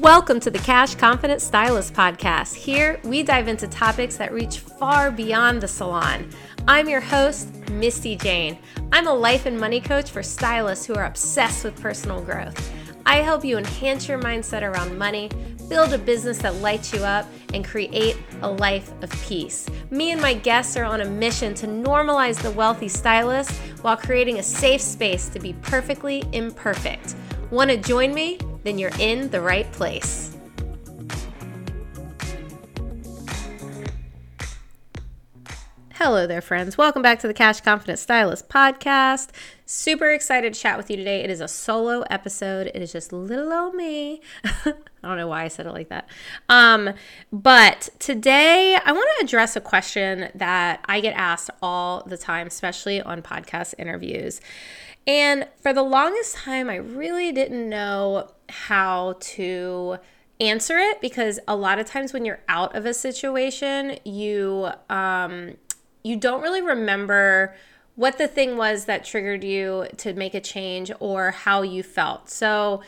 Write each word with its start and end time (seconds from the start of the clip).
Welcome 0.00 0.40
to 0.40 0.50
the 0.50 0.58
Cash 0.58 0.94
Confident 0.94 1.42
Stylist 1.42 1.92
Podcast. 1.92 2.54
Here, 2.54 2.98
we 3.04 3.22
dive 3.22 3.48
into 3.48 3.68
topics 3.68 4.16
that 4.16 4.32
reach 4.32 4.60
far 4.60 5.10
beyond 5.10 5.60
the 5.60 5.68
salon. 5.68 6.30
I'm 6.66 6.88
your 6.88 7.02
host, 7.02 7.52
Misty 7.68 8.16
Jane. 8.16 8.56
I'm 8.92 9.06
a 9.06 9.12
life 9.12 9.44
and 9.44 9.60
money 9.60 9.78
coach 9.78 10.10
for 10.10 10.22
stylists 10.22 10.86
who 10.86 10.94
are 10.94 11.04
obsessed 11.04 11.64
with 11.64 11.78
personal 11.78 12.22
growth. 12.22 12.72
I 13.04 13.16
help 13.16 13.44
you 13.44 13.58
enhance 13.58 14.08
your 14.08 14.18
mindset 14.18 14.62
around 14.62 14.96
money, 14.96 15.28
build 15.68 15.92
a 15.92 15.98
business 15.98 16.38
that 16.38 16.54
lights 16.62 16.94
you 16.94 17.00
up, 17.00 17.26
and 17.52 17.62
create 17.62 18.16
a 18.40 18.50
life 18.50 18.90
of 19.02 19.10
peace. 19.24 19.68
Me 19.90 20.12
and 20.12 20.22
my 20.22 20.32
guests 20.32 20.78
are 20.78 20.84
on 20.84 21.02
a 21.02 21.10
mission 21.10 21.52
to 21.56 21.66
normalize 21.66 22.40
the 22.40 22.52
wealthy 22.52 22.88
stylist 22.88 23.52
while 23.82 23.98
creating 23.98 24.38
a 24.38 24.42
safe 24.42 24.80
space 24.80 25.28
to 25.28 25.38
be 25.38 25.52
perfectly 25.60 26.24
imperfect. 26.32 27.16
Want 27.50 27.68
to 27.68 27.76
join 27.76 28.14
me? 28.14 28.38
Then 28.62 28.78
you're 28.78 28.92
in 28.98 29.30
the 29.30 29.40
right 29.40 29.70
place. 29.72 30.36
Hello 36.02 36.26
there, 36.26 36.40
friends. 36.40 36.78
Welcome 36.78 37.02
back 37.02 37.18
to 37.18 37.26
the 37.26 37.34
Cash 37.34 37.60
Confident 37.60 37.98
Stylist 37.98 38.48
podcast. 38.48 39.28
Super 39.66 40.10
excited 40.10 40.54
to 40.54 40.58
chat 40.58 40.78
with 40.78 40.90
you 40.90 40.96
today. 40.96 41.22
It 41.22 41.28
is 41.28 41.42
a 41.42 41.46
solo 41.46 42.00
episode. 42.08 42.68
It 42.68 42.80
is 42.80 42.90
just 42.90 43.12
little 43.12 43.52
old 43.52 43.74
me. 43.74 44.22
I 44.44 44.72
don't 45.02 45.18
know 45.18 45.28
why 45.28 45.44
I 45.44 45.48
said 45.48 45.66
it 45.66 45.72
like 45.72 45.90
that. 45.90 46.08
Um, 46.48 46.94
but 47.30 47.90
today 47.98 48.78
I 48.82 48.92
want 48.92 49.08
to 49.18 49.26
address 49.26 49.56
a 49.56 49.60
question 49.60 50.30
that 50.34 50.82
I 50.86 51.00
get 51.00 51.12
asked 51.18 51.50
all 51.60 52.02
the 52.06 52.16
time, 52.16 52.46
especially 52.46 53.02
on 53.02 53.20
podcast 53.20 53.74
interviews. 53.76 54.40
And 55.10 55.48
for 55.60 55.72
the 55.72 55.82
longest 55.82 56.36
time, 56.36 56.70
I 56.70 56.76
really 56.76 57.32
didn't 57.32 57.68
know 57.68 58.30
how 58.48 59.16
to 59.18 59.96
answer 60.38 60.78
it 60.78 61.00
because 61.00 61.40
a 61.48 61.56
lot 61.56 61.80
of 61.80 61.86
times 61.86 62.12
when 62.12 62.24
you're 62.24 62.44
out 62.48 62.76
of 62.76 62.86
a 62.86 62.94
situation, 62.94 63.98
you 64.04 64.70
um, 64.88 65.56
you 66.04 66.14
don't 66.14 66.42
really 66.42 66.62
remember 66.62 67.56
what 67.96 68.18
the 68.18 68.28
thing 68.28 68.56
was 68.56 68.84
that 68.84 69.04
triggered 69.04 69.42
you 69.42 69.88
to 69.96 70.12
make 70.12 70.32
a 70.32 70.40
change 70.40 70.92
or 71.00 71.32
how 71.32 71.62
you 71.62 71.82
felt. 71.82 72.30
So 72.30 72.80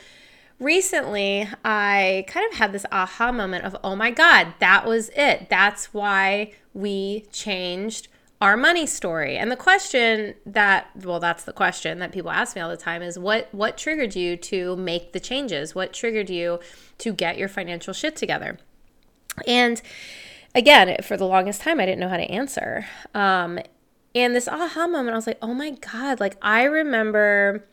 recently, 0.60 1.48
I 1.64 2.25
kind 2.28 2.48
of 2.52 2.56
had 2.56 2.70
this 2.70 2.86
aha 2.92 3.32
moment 3.32 3.64
of, 3.64 3.76
oh 3.82 3.96
my 3.96 4.12
God, 4.12 4.54
that 4.60 4.86
was 4.86 5.10
it. 5.16 5.50
That's 5.50 5.92
why 5.92 6.52
we 6.72 7.26
changed 7.32 8.06
our 8.42 8.56
money 8.56 8.86
story. 8.86 9.36
And 9.36 9.53
the 9.53 9.56
question 9.56 10.34
that 10.47 10.91
well 11.04 11.20
that's 11.20 11.44
the 11.44 11.53
question 11.53 12.00
that 12.00 12.10
people 12.10 12.32
ask 12.32 12.56
me 12.56 12.60
all 12.60 12.69
the 12.69 12.76
time 12.76 13.00
is 13.00 13.16
what 13.16 13.48
what 13.53 13.78
triggered 13.78 14.16
you 14.16 14.36
to 14.38 14.75
make 14.75 15.12
the 15.12 15.20
changes? 15.20 15.76
What 15.76 15.92
triggered 15.92 16.28
you 16.28 16.58
to 16.98 17.12
get 17.12 17.38
your 17.38 17.48
financial 17.48 17.94
shit 17.94 18.16
together? 18.16 18.58
And 19.47 19.81
again, 20.56 20.97
for 21.04 21.16
the 21.16 21.25
longest 21.25 21.60
time 21.60 21.78
I 21.78 21.86
didn't 21.86 22.00
know 22.00 22.08
how 22.08 22.16
to 22.16 22.25
answer. 22.25 22.84
Um 23.14 23.60
and 24.12 24.34
this 24.34 24.48
aha 24.48 24.88
moment 24.88 25.14
I 25.14 25.16
was 25.16 25.28
like, 25.28 25.38
"Oh 25.41 25.54
my 25.54 25.70
god, 25.70 26.19
like 26.19 26.36
I 26.42 26.64
remember 26.64 27.64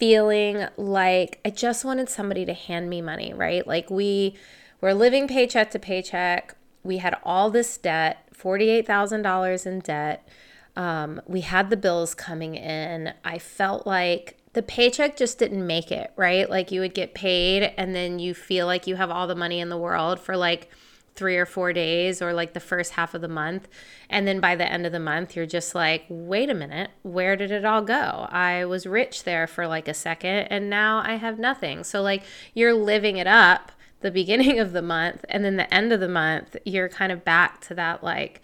feeling 0.00 0.66
like 0.76 1.38
I 1.44 1.50
just 1.50 1.84
wanted 1.84 2.08
somebody 2.08 2.44
to 2.46 2.52
hand 2.52 2.90
me 2.90 3.00
money, 3.00 3.32
right? 3.32 3.64
Like 3.64 3.88
we 3.90 4.34
were 4.80 4.92
living 4.92 5.28
paycheck 5.28 5.70
to 5.70 5.78
paycheck. 5.78 6.56
We 6.82 6.96
had 6.96 7.16
all 7.22 7.48
this 7.48 7.76
debt 7.76 8.26
$48,000 8.40 9.66
in 9.66 9.80
debt. 9.80 10.28
Um, 10.76 11.20
we 11.26 11.40
had 11.42 11.70
the 11.70 11.76
bills 11.76 12.14
coming 12.14 12.54
in. 12.54 13.12
I 13.24 13.38
felt 13.38 13.86
like 13.86 14.38
the 14.52 14.62
paycheck 14.62 15.16
just 15.16 15.38
didn't 15.38 15.66
make 15.66 15.92
it, 15.92 16.12
right? 16.16 16.48
Like 16.48 16.72
you 16.72 16.80
would 16.80 16.94
get 16.94 17.14
paid 17.14 17.72
and 17.76 17.94
then 17.94 18.18
you 18.18 18.34
feel 18.34 18.66
like 18.66 18.86
you 18.86 18.96
have 18.96 19.10
all 19.10 19.26
the 19.26 19.34
money 19.34 19.60
in 19.60 19.68
the 19.68 19.76
world 19.76 20.18
for 20.18 20.36
like 20.36 20.70
three 21.14 21.36
or 21.36 21.46
four 21.46 21.72
days 21.72 22.22
or 22.22 22.32
like 22.32 22.54
the 22.54 22.60
first 22.60 22.92
half 22.92 23.14
of 23.14 23.20
the 23.20 23.28
month. 23.28 23.68
And 24.08 24.26
then 24.26 24.40
by 24.40 24.56
the 24.56 24.66
end 24.66 24.86
of 24.86 24.92
the 24.92 25.00
month, 25.00 25.36
you're 25.36 25.46
just 25.46 25.74
like, 25.74 26.04
wait 26.08 26.50
a 26.50 26.54
minute, 26.54 26.90
where 27.02 27.36
did 27.36 27.50
it 27.50 27.64
all 27.64 27.82
go? 27.82 28.26
I 28.30 28.64
was 28.64 28.86
rich 28.86 29.24
there 29.24 29.46
for 29.46 29.66
like 29.66 29.86
a 29.86 29.94
second 29.94 30.46
and 30.50 30.70
now 30.70 31.02
I 31.04 31.16
have 31.16 31.38
nothing. 31.38 31.84
So, 31.84 32.00
like, 32.00 32.22
you're 32.54 32.74
living 32.74 33.18
it 33.18 33.26
up 33.26 33.72
the 34.00 34.10
beginning 34.10 34.58
of 34.58 34.72
the 34.72 34.82
month 34.82 35.24
and 35.28 35.44
then 35.44 35.56
the 35.56 35.72
end 35.72 35.92
of 35.92 36.00
the 36.00 36.08
month 36.08 36.56
you're 36.64 36.88
kind 36.88 37.12
of 37.12 37.24
back 37.24 37.60
to 37.60 37.74
that 37.74 38.02
like 38.02 38.40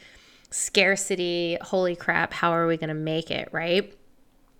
scarcity 0.50 1.58
holy 1.62 1.96
crap 1.96 2.32
how 2.32 2.50
are 2.50 2.66
we 2.66 2.76
going 2.76 2.88
to 2.88 2.94
make 2.94 3.30
it 3.30 3.48
right 3.52 3.94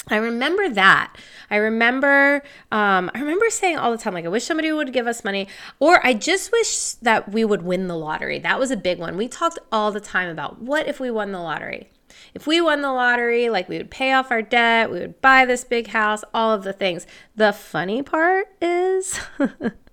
I 0.09 0.17
remember 0.17 0.69
that. 0.69 1.17
I 1.51 1.57
remember 1.57 2.43
um, 2.71 3.11
I 3.12 3.19
remember 3.19 3.51
saying 3.51 3.77
all 3.77 3.91
the 3.91 3.99
time, 3.99 4.15
like, 4.15 4.25
I 4.25 4.29
wish 4.29 4.45
somebody 4.45 4.71
would 4.71 4.93
give 4.93 5.09
us 5.09 5.25
money, 5.25 5.49
or 5.81 6.05
I 6.07 6.15
just 6.15 6.53
wish 6.53 6.93
that 7.03 7.33
we 7.33 7.45
would 7.45 7.63
win 7.63 7.89
the 7.89 7.97
lottery. 7.97 8.39
That 8.39 8.61
was 8.61 8.71
a 8.71 8.77
big 8.77 9.01
one. 9.01 9.17
We 9.17 9.27
talked 9.27 9.59
all 9.73 9.91
the 9.91 10.01
time 10.01 10.28
about 10.28 10.61
what 10.63 10.87
if 10.87 11.01
we 11.01 11.11
won 11.11 11.33
the 11.33 11.41
lottery? 11.41 11.91
If 12.34 12.47
we 12.47 12.61
won 12.61 12.83
the 12.83 12.93
lottery, 12.93 13.49
like 13.49 13.69
we 13.69 13.78
would 13.78 13.91
pay 13.91 14.13
off 14.13 14.31
our 14.31 14.43
debt, 14.43 14.91
we 14.91 15.01
would 15.01 15.21
buy 15.21 15.45
this 15.45 15.65
big 15.65 15.89
house, 15.89 16.23
all 16.33 16.53
of 16.53 16.63
the 16.63 16.73
things. 16.73 17.07
The 17.34 17.53
funny 17.53 18.03
part 18.03 18.47
is 18.61 19.19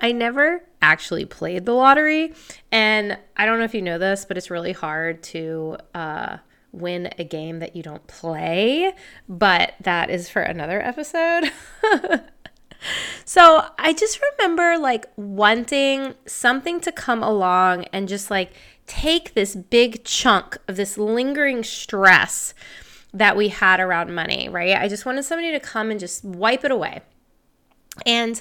I 0.00 0.12
never 0.12 0.62
actually 0.80 1.24
played 1.24 1.64
the 1.64 1.72
lottery. 1.72 2.34
And 2.70 3.18
I 3.36 3.46
don't 3.46 3.58
know 3.58 3.64
if 3.64 3.74
you 3.74 3.82
know 3.82 3.98
this, 3.98 4.24
but 4.24 4.36
it's 4.36 4.50
really 4.50 4.72
hard 4.72 5.22
to 5.24 5.76
uh, 5.94 6.38
win 6.72 7.10
a 7.18 7.24
game 7.24 7.60
that 7.60 7.76
you 7.76 7.82
don't 7.82 8.06
play. 8.06 8.92
But 9.28 9.74
that 9.80 10.10
is 10.10 10.28
for 10.28 10.42
another 10.42 10.82
episode. 10.82 11.52
so 13.24 13.66
I 13.78 13.92
just 13.92 14.20
remember 14.38 14.78
like 14.78 15.06
wanting 15.16 16.14
something 16.26 16.80
to 16.80 16.92
come 16.92 17.22
along 17.22 17.84
and 17.92 18.08
just 18.08 18.30
like 18.30 18.52
take 18.86 19.34
this 19.34 19.54
big 19.54 20.04
chunk 20.04 20.58
of 20.66 20.76
this 20.76 20.98
lingering 20.98 21.62
stress 21.62 22.54
that 23.14 23.36
we 23.36 23.48
had 23.48 23.78
around 23.78 24.14
money, 24.14 24.48
right? 24.48 24.76
I 24.76 24.88
just 24.88 25.06
wanted 25.06 25.24
somebody 25.24 25.52
to 25.52 25.60
come 25.60 25.90
and 25.90 26.00
just 26.00 26.24
wipe 26.24 26.64
it 26.64 26.70
away. 26.70 27.02
And 28.06 28.40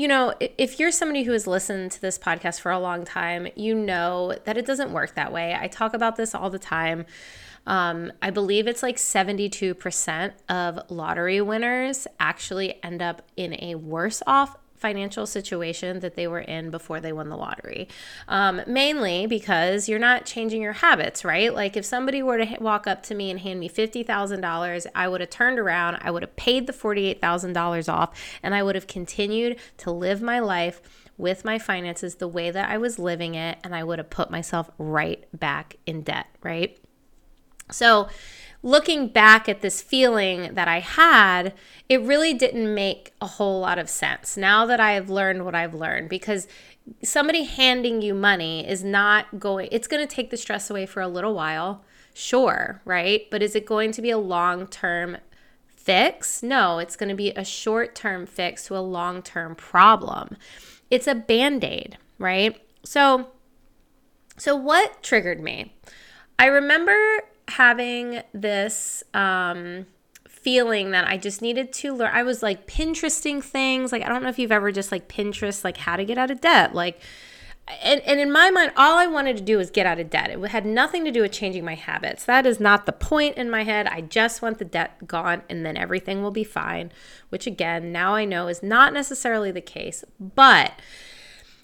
you 0.00 0.08
know, 0.08 0.32
if 0.40 0.80
you're 0.80 0.90
somebody 0.90 1.24
who 1.24 1.32
has 1.32 1.46
listened 1.46 1.92
to 1.92 2.00
this 2.00 2.18
podcast 2.18 2.62
for 2.62 2.72
a 2.72 2.78
long 2.78 3.04
time, 3.04 3.46
you 3.54 3.74
know 3.74 4.34
that 4.44 4.56
it 4.56 4.64
doesn't 4.64 4.92
work 4.92 5.14
that 5.14 5.30
way. 5.30 5.54
I 5.54 5.68
talk 5.68 5.92
about 5.92 6.16
this 6.16 6.34
all 6.34 6.48
the 6.48 6.58
time. 6.58 7.04
Um, 7.66 8.10
I 8.22 8.30
believe 8.30 8.66
it's 8.66 8.82
like 8.82 8.96
72% 8.96 10.32
of 10.48 10.90
lottery 10.90 11.42
winners 11.42 12.06
actually 12.18 12.82
end 12.82 13.02
up 13.02 13.20
in 13.36 13.62
a 13.62 13.74
worse 13.74 14.22
off 14.26 14.56
financial 14.80 15.26
situation 15.26 16.00
that 16.00 16.16
they 16.16 16.26
were 16.26 16.40
in 16.40 16.70
before 16.70 17.00
they 17.00 17.12
won 17.12 17.28
the 17.28 17.36
lottery. 17.36 17.86
Um, 18.28 18.62
mainly 18.66 19.26
because 19.26 19.88
you're 19.88 19.98
not 19.98 20.24
changing 20.24 20.62
your 20.62 20.72
habits, 20.72 21.24
right? 21.24 21.54
Like 21.54 21.76
if 21.76 21.84
somebody 21.84 22.22
were 22.22 22.38
to 22.38 22.56
walk 22.60 22.86
up 22.86 23.02
to 23.04 23.14
me 23.14 23.30
and 23.30 23.40
hand 23.40 23.60
me 23.60 23.68
$50,000, 23.68 24.86
I 24.94 25.08
would 25.08 25.20
have 25.20 25.30
turned 25.30 25.58
around, 25.58 25.98
I 26.00 26.10
would 26.10 26.22
have 26.22 26.34
paid 26.36 26.66
the 26.66 26.72
$48,000 26.72 27.92
off, 27.92 28.18
and 28.42 28.54
I 28.54 28.62
would 28.62 28.74
have 28.74 28.86
continued 28.86 29.58
to 29.78 29.90
live 29.90 30.22
my 30.22 30.38
life 30.38 30.80
with 31.18 31.44
my 31.44 31.58
finances 31.58 32.14
the 32.14 32.28
way 32.28 32.50
that 32.50 32.70
I 32.70 32.78
was 32.78 32.98
living 32.98 33.34
it, 33.34 33.58
and 33.62 33.74
I 33.74 33.84
would 33.84 33.98
have 33.98 34.08
put 34.08 34.30
myself 34.30 34.70
right 34.78 35.26
back 35.38 35.76
in 35.84 36.00
debt, 36.00 36.26
right? 36.42 36.78
So, 37.70 38.08
looking 38.62 39.08
back 39.08 39.48
at 39.48 39.62
this 39.62 39.80
feeling 39.80 40.54
that 40.54 40.68
I 40.68 40.80
had, 40.80 41.54
it 41.88 42.00
really 42.02 42.34
didn't 42.34 42.74
make 42.74 43.12
a 43.20 43.26
whole 43.26 43.60
lot 43.60 43.78
of 43.78 43.88
sense 43.88 44.36
now 44.36 44.66
that 44.66 44.80
I 44.80 44.92
have 44.92 45.08
learned 45.08 45.44
what 45.44 45.54
I've 45.54 45.74
learned 45.74 46.08
because 46.08 46.46
somebody 47.02 47.44
handing 47.44 48.02
you 48.02 48.14
money 48.14 48.68
is 48.68 48.84
not 48.84 49.38
going, 49.38 49.68
it's 49.72 49.86
going 49.86 50.06
to 50.06 50.14
take 50.14 50.30
the 50.30 50.36
stress 50.36 50.70
away 50.70 50.86
for 50.86 51.00
a 51.00 51.08
little 51.08 51.34
while, 51.34 51.84
sure, 52.12 52.82
right? 52.84 53.26
But 53.30 53.42
is 53.42 53.54
it 53.54 53.66
going 53.66 53.92
to 53.92 54.02
be 54.02 54.10
a 54.10 54.18
long 54.18 54.66
term 54.66 55.18
fix? 55.66 56.42
No, 56.42 56.78
it's 56.78 56.96
going 56.96 57.08
to 57.08 57.14
be 57.14 57.30
a 57.30 57.44
short 57.44 57.94
term 57.94 58.26
fix 58.26 58.66
to 58.66 58.76
a 58.76 58.80
long 58.80 59.22
term 59.22 59.54
problem. 59.54 60.36
It's 60.90 61.06
a 61.06 61.14
band 61.14 61.64
aid, 61.64 61.96
right? 62.18 62.60
So, 62.82 63.28
so 64.36 64.56
what 64.56 65.02
triggered 65.02 65.40
me? 65.40 65.74
I 66.38 66.46
remember 66.46 66.96
having 67.50 68.22
this 68.32 69.02
um, 69.14 69.86
feeling 70.28 70.90
that 70.92 71.06
I 71.06 71.16
just 71.16 71.42
needed 71.42 71.72
to 71.74 71.94
learn. 71.94 72.10
I 72.12 72.22
was 72.22 72.42
like 72.42 72.66
Pinteresting 72.66 73.42
things. 73.42 73.92
Like, 73.92 74.02
I 74.04 74.08
don't 74.08 74.22
know 74.22 74.28
if 74.28 74.38
you've 74.38 74.52
ever 74.52 74.72
just 74.72 74.90
like 74.90 75.08
Pinterest, 75.08 75.64
like 75.64 75.76
how 75.76 75.96
to 75.96 76.04
get 76.04 76.18
out 76.18 76.30
of 76.30 76.40
debt. 76.40 76.74
Like, 76.74 77.00
and, 77.82 78.00
and 78.00 78.18
in 78.18 78.32
my 78.32 78.50
mind, 78.50 78.72
all 78.76 78.98
I 78.98 79.06
wanted 79.06 79.36
to 79.36 79.42
do 79.42 79.56
was 79.58 79.70
get 79.70 79.86
out 79.86 80.00
of 80.00 80.10
debt. 80.10 80.30
It 80.30 80.40
had 80.48 80.66
nothing 80.66 81.04
to 81.04 81.10
do 81.10 81.22
with 81.22 81.32
changing 81.32 81.64
my 81.64 81.74
habits. 81.74 82.24
That 82.24 82.46
is 82.46 82.58
not 82.58 82.86
the 82.86 82.92
point 82.92 83.36
in 83.36 83.50
my 83.50 83.64
head. 83.64 83.86
I 83.86 84.00
just 84.00 84.42
want 84.42 84.58
the 84.58 84.64
debt 84.64 85.06
gone 85.06 85.42
and 85.48 85.64
then 85.64 85.76
everything 85.76 86.22
will 86.22 86.30
be 86.30 86.44
fine, 86.44 86.90
which 87.28 87.46
again, 87.46 87.92
now 87.92 88.14
I 88.14 88.24
know 88.24 88.48
is 88.48 88.62
not 88.62 88.92
necessarily 88.92 89.50
the 89.50 89.60
case. 89.60 90.04
But 90.18 90.72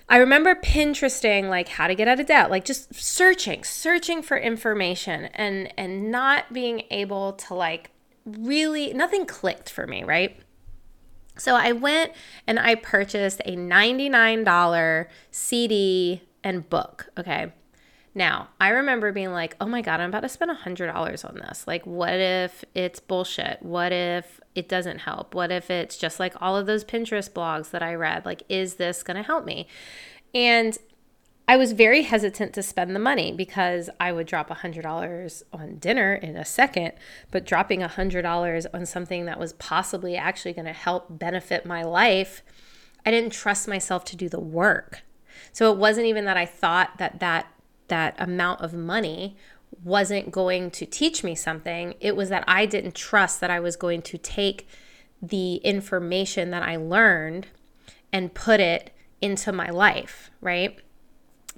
I 0.08 0.18
remember 0.18 0.54
Pinteresting 0.54 1.48
like 1.48 1.68
how 1.68 1.88
to 1.88 1.94
get 1.94 2.06
out 2.06 2.20
of 2.20 2.26
debt, 2.26 2.50
like 2.50 2.64
just 2.64 2.94
searching, 2.94 3.64
searching 3.64 4.22
for 4.22 4.36
information 4.36 5.26
and 5.34 5.72
and 5.76 6.10
not 6.10 6.52
being 6.52 6.84
able 6.90 7.32
to 7.32 7.54
like 7.54 7.90
really 8.24 8.92
nothing 8.92 9.26
clicked 9.26 9.68
for 9.68 9.86
me, 9.86 10.04
right? 10.04 10.38
So 11.38 11.54
I 11.54 11.72
went 11.72 12.12
and 12.46 12.58
I 12.58 12.76
purchased 12.76 13.42
a 13.44 13.56
$99 13.56 15.06
CD 15.30 16.22
and 16.42 16.68
book, 16.68 17.08
okay? 17.18 17.52
Now, 18.16 18.48
I 18.58 18.70
remember 18.70 19.12
being 19.12 19.32
like, 19.32 19.56
oh 19.60 19.66
my 19.66 19.82
God, 19.82 20.00
I'm 20.00 20.08
about 20.08 20.20
to 20.20 20.30
spend 20.30 20.50
$100 20.50 21.28
on 21.28 21.34
this. 21.34 21.66
Like, 21.66 21.84
what 21.84 22.14
if 22.14 22.64
it's 22.74 22.98
bullshit? 22.98 23.60
What 23.60 23.92
if 23.92 24.40
it 24.54 24.70
doesn't 24.70 25.00
help? 25.00 25.34
What 25.34 25.52
if 25.52 25.70
it's 25.70 25.98
just 25.98 26.18
like 26.18 26.32
all 26.40 26.56
of 26.56 26.64
those 26.64 26.82
Pinterest 26.82 27.30
blogs 27.30 27.72
that 27.72 27.82
I 27.82 27.94
read? 27.94 28.24
Like, 28.24 28.42
is 28.48 28.76
this 28.76 29.02
going 29.02 29.18
to 29.18 29.22
help 29.22 29.44
me? 29.44 29.68
And 30.34 30.78
I 31.46 31.58
was 31.58 31.72
very 31.72 32.04
hesitant 32.04 32.54
to 32.54 32.62
spend 32.62 32.96
the 32.96 33.00
money 33.00 33.32
because 33.32 33.90
I 34.00 34.12
would 34.12 34.26
drop 34.26 34.48
$100 34.48 35.42
on 35.52 35.76
dinner 35.76 36.14
in 36.14 36.36
a 36.36 36.44
second, 36.46 36.92
but 37.30 37.44
dropping 37.44 37.80
$100 37.80 38.66
on 38.72 38.86
something 38.86 39.26
that 39.26 39.38
was 39.38 39.52
possibly 39.52 40.16
actually 40.16 40.54
going 40.54 40.64
to 40.64 40.72
help 40.72 41.18
benefit 41.18 41.66
my 41.66 41.82
life, 41.82 42.42
I 43.04 43.10
didn't 43.10 43.34
trust 43.34 43.68
myself 43.68 44.06
to 44.06 44.16
do 44.16 44.30
the 44.30 44.40
work. 44.40 45.02
So 45.52 45.70
it 45.70 45.76
wasn't 45.76 46.06
even 46.06 46.24
that 46.24 46.38
I 46.38 46.46
thought 46.46 46.96
that 46.96 47.20
that 47.20 47.52
that 47.88 48.14
amount 48.18 48.60
of 48.60 48.72
money 48.74 49.36
wasn't 49.82 50.30
going 50.30 50.70
to 50.70 50.86
teach 50.86 51.22
me 51.22 51.34
something. 51.34 51.94
It 52.00 52.16
was 52.16 52.28
that 52.28 52.44
I 52.46 52.66
didn't 52.66 52.94
trust 52.94 53.40
that 53.40 53.50
I 53.50 53.60
was 53.60 53.76
going 53.76 54.02
to 54.02 54.18
take 54.18 54.68
the 55.20 55.56
information 55.56 56.50
that 56.50 56.62
I 56.62 56.76
learned 56.76 57.48
and 58.12 58.32
put 58.34 58.60
it 58.60 58.92
into 59.20 59.52
my 59.52 59.70
life, 59.70 60.30
right? 60.40 60.78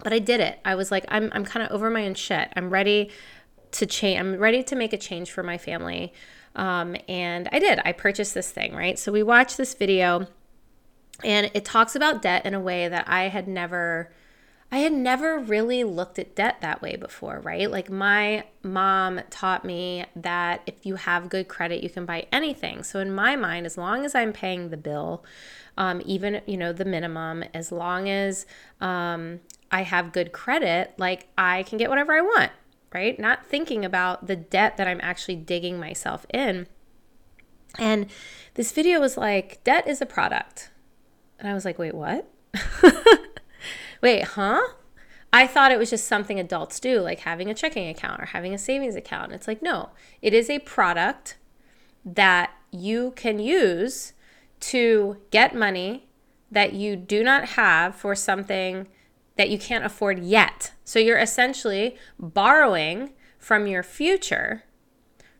But 0.02 0.12
I 0.12 0.18
did 0.18 0.40
it. 0.40 0.60
I 0.64 0.74
was 0.74 0.90
like, 0.90 1.04
I'm, 1.08 1.30
I'm 1.32 1.44
kind 1.44 1.66
of 1.66 1.72
over 1.72 1.90
my 1.90 2.06
own 2.06 2.14
shit. 2.14 2.48
I'm 2.56 2.70
ready 2.70 3.10
to 3.72 3.86
change. 3.86 4.20
I'm 4.20 4.36
ready 4.36 4.62
to 4.62 4.76
make 4.76 4.92
a 4.92 4.98
change 4.98 5.30
for 5.30 5.42
my 5.42 5.58
family. 5.58 6.12
Um, 6.54 6.96
and 7.08 7.48
I 7.52 7.58
did. 7.58 7.80
I 7.84 7.92
purchased 7.92 8.34
this 8.34 8.50
thing, 8.50 8.74
right? 8.74 8.98
So 8.98 9.12
we 9.12 9.22
watched 9.22 9.56
this 9.56 9.74
video 9.74 10.26
and 11.24 11.50
it 11.52 11.64
talks 11.64 11.94
about 11.96 12.22
debt 12.22 12.46
in 12.46 12.54
a 12.54 12.60
way 12.60 12.88
that 12.88 13.08
I 13.08 13.28
had 13.28 13.48
never 13.48 14.12
I 14.70 14.78
had 14.78 14.92
never 14.92 15.38
really 15.38 15.82
looked 15.82 16.18
at 16.18 16.34
debt 16.34 16.58
that 16.60 16.82
way 16.82 16.96
before, 16.96 17.40
right? 17.40 17.70
Like 17.70 17.90
my 17.90 18.44
mom 18.62 19.20
taught 19.30 19.64
me 19.64 20.04
that 20.14 20.60
if 20.66 20.84
you 20.84 20.96
have 20.96 21.30
good 21.30 21.48
credit, 21.48 21.82
you 21.82 21.88
can 21.88 22.04
buy 22.04 22.26
anything. 22.30 22.82
So 22.82 23.00
in 23.00 23.14
my 23.14 23.34
mind, 23.34 23.64
as 23.64 23.78
long 23.78 24.04
as 24.04 24.14
I'm 24.14 24.32
paying 24.32 24.68
the 24.68 24.76
bill, 24.76 25.24
um, 25.78 26.02
even 26.04 26.42
you 26.46 26.58
know 26.58 26.72
the 26.74 26.84
minimum, 26.84 27.44
as 27.54 27.72
long 27.72 28.10
as 28.10 28.44
um, 28.80 29.40
I 29.70 29.82
have 29.82 30.12
good 30.12 30.32
credit, 30.32 30.92
like 30.98 31.28
I 31.38 31.62
can 31.62 31.78
get 31.78 31.88
whatever 31.88 32.12
I 32.12 32.20
want, 32.20 32.52
right? 32.92 33.18
Not 33.18 33.46
thinking 33.46 33.86
about 33.86 34.26
the 34.26 34.36
debt 34.36 34.76
that 34.76 34.86
I'm 34.86 35.00
actually 35.02 35.36
digging 35.36 35.80
myself 35.80 36.26
in. 36.34 36.66
And 37.78 38.06
this 38.54 38.72
video 38.72 39.00
was 39.00 39.16
like, 39.16 39.62
debt 39.64 39.88
is 39.88 40.02
a 40.02 40.06
product. 40.06 40.70
And 41.38 41.48
I 41.48 41.54
was 41.54 41.64
like, 41.64 41.78
wait, 41.78 41.94
what? 41.94 42.30
wait, 44.02 44.24
huh? 44.24 44.60
I 45.32 45.46
thought 45.46 45.72
it 45.72 45.78
was 45.78 45.90
just 45.90 46.06
something 46.06 46.40
adults 46.40 46.80
do, 46.80 47.00
like 47.00 47.20
having 47.20 47.50
a 47.50 47.54
checking 47.54 47.88
account 47.88 48.20
or 48.20 48.26
having 48.26 48.54
a 48.54 48.58
savings 48.58 48.96
account. 48.96 49.32
It's 49.32 49.46
like, 49.46 49.60
no, 49.60 49.90
it 50.22 50.32
is 50.32 50.48
a 50.48 50.58
product 50.60 51.36
that 52.04 52.50
you 52.70 53.12
can 53.16 53.38
use 53.38 54.14
to 54.60 55.18
get 55.30 55.54
money 55.54 56.08
that 56.50 56.72
you 56.72 56.96
do 56.96 57.22
not 57.22 57.50
have 57.50 57.94
for 57.94 58.14
something 58.14 58.88
that 59.36 59.50
you 59.50 59.58
can't 59.58 59.84
afford 59.84 60.18
yet. 60.20 60.72
So 60.84 60.98
you're 60.98 61.18
essentially 61.18 61.96
borrowing 62.18 63.12
from 63.38 63.66
your 63.66 63.82
future 63.82 64.64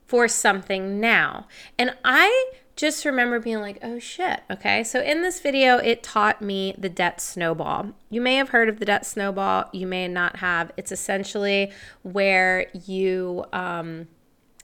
for 0.04 0.28
something 0.28 1.00
now. 1.00 1.46
And 1.78 1.96
I 2.04 2.52
just 2.78 3.04
remember 3.04 3.40
being 3.40 3.58
like, 3.58 3.78
oh 3.82 3.98
shit. 3.98 4.40
Okay. 4.48 4.84
So 4.84 5.02
in 5.02 5.22
this 5.22 5.40
video, 5.40 5.78
it 5.78 6.04
taught 6.04 6.40
me 6.40 6.76
the 6.78 6.88
debt 6.88 7.20
snowball. 7.20 7.92
You 8.08 8.20
may 8.20 8.36
have 8.36 8.50
heard 8.50 8.68
of 8.68 8.78
the 8.78 8.84
debt 8.84 9.04
snowball, 9.04 9.68
you 9.72 9.84
may 9.84 10.06
not 10.06 10.36
have. 10.36 10.70
It's 10.76 10.92
essentially 10.92 11.72
where 12.02 12.68
you 12.72 13.44
um, 13.52 14.06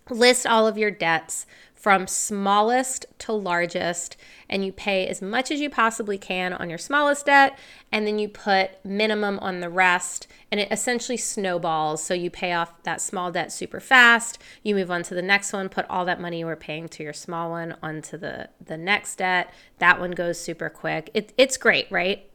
list 0.09 0.47
all 0.47 0.69
of 0.69 0.79
your 0.79 0.93
debts 0.93 1.45
from 1.85 2.07
smallest 2.07 3.05
to 3.19 3.31
largest, 3.31 4.17
and 4.49 4.65
you 4.65 4.73
pay 4.73 5.07
as 5.07 5.21
much 5.21 5.51
as 5.51 5.61
you 5.61 5.69
possibly 5.69 6.17
can 6.17 6.55
on 6.55 6.71
your 6.71 6.79
smallest 6.79 7.27
debt, 7.27 7.59
and 7.93 8.07
then 8.07 8.19
you 8.19 8.27
put 8.27 8.83
minimum 8.83 9.39
on 9.41 9.61
the 9.61 9.69
rest, 9.69 10.27
and 10.51 10.59
it 10.59 10.73
essentially 10.73 11.19
snowballs. 11.19 12.03
So 12.03 12.15
you 12.15 12.31
pay 12.31 12.55
off 12.55 12.83
that 12.85 13.03
small 13.03 13.31
debt 13.31 13.53
super 13.53 13.81
fast, 13.81 14.41
you 14.63 14.75
move 14.75 14.91
on 14.91 15.03
to 15.03 15.15
the 15.15 15.21
next 15.21 15.53
one, 15.53 15.69
put 15.69 15.85
all 15.91 16.07
that 16.07 16.23
money 16.23 16.39
you 16.39 16.47
were 16.47 16.57
paying 16.57 16.89
to 16.89 17.03
your 17.03 17.13
small 17.13 17.51
one 17.51 17.77
onto 17.83 18.17
the, 18.17 18.49
the 18.65 18.79
next 18.79 19.17
debt. 19.17 19.53
That 19.79 20.01
one 20.01 20.13
goes 20.13 20.41
super 20.41 20.71
quick. 20.71 21.11
It, 21.13 21.35
it's 21.37 21.59
great, 21.59 21.93
right? 21.93 22.27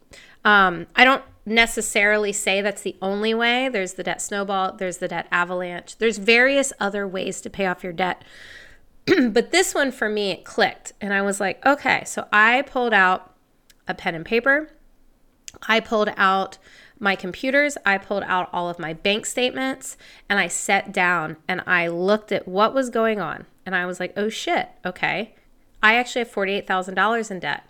Um, 0.45 0.85
I 0.95 1.03
don't 1.03 1.23
necessarily 1.47 2.33
say 2.33 2.61
that's 2.61 2.83
the 2.83 2.97
only 3.01 3.33
way. 3.33 3.67
There's 3.67 3.93
the 3.93 4.03
debt 4.03 4.21
snowball, 4.21 4.73
there's 4.73 4.97
the 4.97 5.07
debt 5.07 5.25
avalanche, 5.31 5.97
there's 5.97 6.19
various 6.19 6.71
other 6.79 7.07
ways 7.07 7.41
to 7.41 7.49
pay 7.49 7.65
off 7.65 7.83
your 7.83 7.93
debt. 7.93 8.23
but 9.31 9.51
this 9.51 9.73
one 9.73 9.91
for 9.91 10.09
me, 10.09 10.31
it 10.31 10.45
clicked. 10.45 10.93
And 11.01 11.13
I 11.13 11.21
was 11.21 11.39
like, 11.39 11.65
okay. 11.65 12.03
So 12.05 12.27
I 12.31 12.63
pulled 12.63 12.93
out 12.93 13.33
a 13.87 13.93
pen 13.93 14.15
and 14.15 14.25
paper. 14.25 14.69
I 15.67 15.79
pulled 15.79 16.09
out 16.15 16.57
my 16.99 17.15
computers. 17.15 17.77
I 17.85 17.97
pulled 17.97 18.23
out 18.23 18.49
all 18.51 18.69
of 18.69 18.79
my 18.79 18.93
bank 18.93 19.25
statements 19.25 19.97
and 20.29 20.39
I 20.39 20.47
sat 20.47 20.91
down 20.91 21.37
and 21.47 21.61
I 21.65 21.87
looked 21.87 22.31
at 22.31 22.47
what 22.47 22.73
was 22.73 22.89
going 22.89 23.19
on. 23.19 23.45
And 23.65 23.75
I 23.75 23.85
was 23.85 23.99
like, 23.99 24.13
oh 24.17 24.29
shit, 24.29 24.69
okay. 24.85 25.35
I 25.81 25.95
actually 25.95 26.19
have 26.19 26.33
$48,000 26.33 27.31
in 27.31 27.39
debt. 27.39 27.63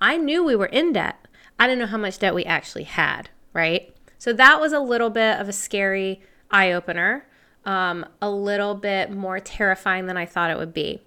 I 0.00 0.16
knew 0.16 0.42
we 0.42 0.56
were 0.56 0.66
in 0.66 0.92
debt. 0.92 1.26
I 1.58 1.66
didn't 1.66 1.80
know 1.80 1.86
how 1.86 1.98
much 1.98 2.18
debt 2.18 2.34
we 2.34 2.44
actually 2.44 2.84
had, 2.84 3.28
right? 3.52 3.94
So 4.16 4.32
that 4.32 4.60
was 4.60 4.72
a 4.72 4.80
little 4.80 5.10
bit 5.10 5.38
of 5.38 5.48
a 5.48 5.52
scary 5.52 6.22
eye 6.50 6.72
opener 6.72 7.26
um, 7.64 8.06
a 8.20 8.30
little 8.30 8.74
bit 8.74 9.10
more 9.10 9.38
terrifying 9.40 10.06
than 10.06 10.16
I 10.16 10.26
thought 10.26 10.50
it 10.50 10.58
would 10.58 10.74
be. 10.74 11.00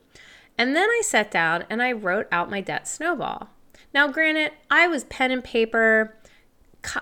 And 0.57 0.75
then 0.75 0.89
I 0.89 1.01
sat 1.03 1.31
down 1.31 1.65
and 1.69 1.81
I 1.81 1.91
wrote 1.91 2.27
out 2.31 2.49
my 2.49 2.61
debt 2.61 2.87
snowball. 2.87 3.49
Now, 3.93 4.07
granted, 4.07 4.51
I 4.69 4.87
was 4.87 5.03
pen 5.05 5.31
and 5.31 5.43
paper 5.43 6.15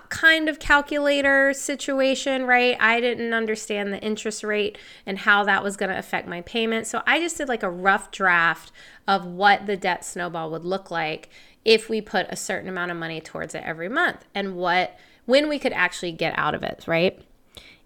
kind 0.10 0.48
of 0.48 0.60
calculator 0.60 1.54
situation, 1.54 2.46
right? 2.46 2.78
I 2.80 3.02
didn't 3.02 3.34
understand 3.34 3.92
the 3.92 4.00
interest 4.00 4.44
rate 4.44 4.78
and 5.08 5.18
how 5.18 5.44
that 5.46 5.64
was 5.64 5.76
going 5.76 5.90
to 5.90 5.98
affect 5.98 6.28
my 6.28 6.42
payment. 6.42 6.86
So 6.86 7.02
I 7.08 7.20
just 7.20 7.38
did 7.38 7.50
like 7.50 7.64
a 7.64 7.70
rough 7.70 8.12
draft 8.12 8.72
of 9.08 9.26
what 9.26 9.66
the 9.66 9.76
debt 9.76 10.06
snowball 10.06 10.52
would 10.52 10.64
look 10.64 10.92
like 10.92 11.30
if 11.66 11.90
we 11.90 12.00
put 12.00 12.28
a 12.30 12.36
certain 12.36 12.70
amount 12.70 12.92
of 12.92 12.98
money 12.98 13.20
towards 13.20 13.56
it 13.56 13.64
every 13.66 13.90
month 13.90 14.26
and 14.36 14.56
what 14.56 14.98
when 15.26 15.50
we 15.50 15.60
could 15.60 15.74
actually 15.74 16.12
get 16.12 16.38
out 16.38 16.56
of 16.56 16.64
it, 16.64 16.84
right? 16.88 17.20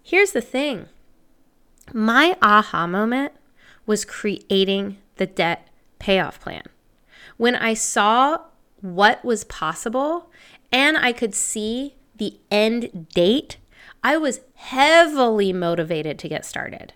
Here's 0.02 0.32
the 0.32 0.40
thing. 0.40 0.88
My 1.92 2.36
aha 2.42 2.86
moment 2.86 3.32
was 3.86 4.04
creating 4.04 4.98
the 5.16 5.26
debt 5.26 5.68
payoff 5.98 6.40
plan. 6.40 6.64
When 7.36 7.54
I 7.54 7.74
saw 7.74 8.38
what 8.80 9.24
was 9.24 9.44
possible 9.44 10.30
and 10.72 10.96
I 10.96 11.12
could 11.12 11.34
see 11.34 11.94
the 12.16 12.38
end 12.50 13.08
date, 13.14 13.56
I 14.02 14.16
was 14.16 14.40
heavily 14.54 15.52
motivated 15.52 16.18
to 16.20 16.28
get 16.28 16.44
started. 16.44 16.92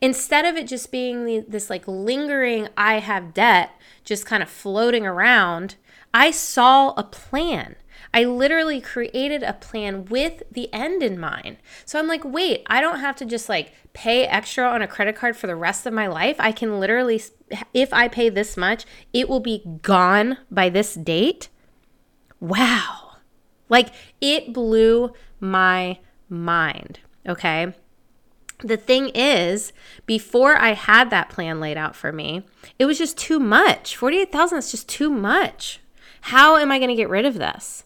Instead 0.00 0.44
of 0.44 0.56
it 0.56 0.66
just 0.66 0.90
being 0.90 1.44
this 1.48 1.70
like 1.70 1.86
lingering, 1.86 2.68
I 2.76 2.98
have 2.98 3.34
debt, 3.34 3.70
just 4.04 4.26
kind 4.26 4.42
of 4.42 4.48
floating 4.48 5.06
around, 5.06 5.76
I 6.12 6.30
saw 6.30 6.94
a 6.96 7.04
plan. 7.04 7.76
I 8.12 8.24
literally 8.24 8.80
created 8.80 9.42
a 9.42 9.52
plan 9.52 10.06
with 10.06 10.42
the 10.50 10.72
end 10.72 11.02
in 11.02 11.18
mind. 11.18 11.58
So 11.84 11.98
I'm 11.98 12.06
like, 12.06 12.24
wait, 12.24 12.62
I 12.66 12.80
don't 12.80 13.00
have 13.00 13.16
to 13.16 13.24
just 13.24 13.48
like 13.48 13.72
pay 13.92 14.24
extra 14.24 14.64
on 14.64 14.82
a 14.82 14.88
credit 14.88 15.16
card 15.16 15.36
for 15.36 15.46
the 15.46 15.56
rest 15.56 15.86
of 15.86 15.92
my 15.92 16.06
life. 16.06 16.36
I 16.38 16.52
can 16.52 16.80
literally, 16.80 17.22
if 17.74 17.92
I 17.92 18.08
pay 18.08 18.28
this 18.28 18.56
much, 18.56 18.84
it 19.12 19.28
will 19.28 19.40
be 19.40 19.62
gone 19.82 20.38
by 20.50 20.68
this 20.68 20.94
date. 20.94 21.48
Wow. 22.40 23.16
Like 23.68 23.90
it 24.20 24.52
blew 24.52 25.12
my 25.40 25.98
mind. 26.28 27.00
Okay. 27.26 27.74
The 28.60 28.76
thing 28.76 29.10
is, 29.14 29.72
before 30.04 30.56
I 30.56 30.72
had 30.72 31.10
that 31.10 31.28
plan 31.28 31.60
laid 31.60 31.76
out 31.76 31.94
for 31.94 32.10
me, 32.10 32.44
it 32.76 32.86
was 32.86 32.98
just 32.98 33.16
too 33.16 33.38
much. 33.38 33.96
48,000 33.96 34.58
is 34.58 34.70
just 34.72 34.88
too 34.88 35.10
much. 35.10 35.80
How 36.22 36.56
am 36.56 36.72
I 36.72 36.78
going 36.78 36.88
to 36.88 36.96
get 36.96 37.08
rid 37.08 37.24
of 37.24 37.34
this? 37.34 37.84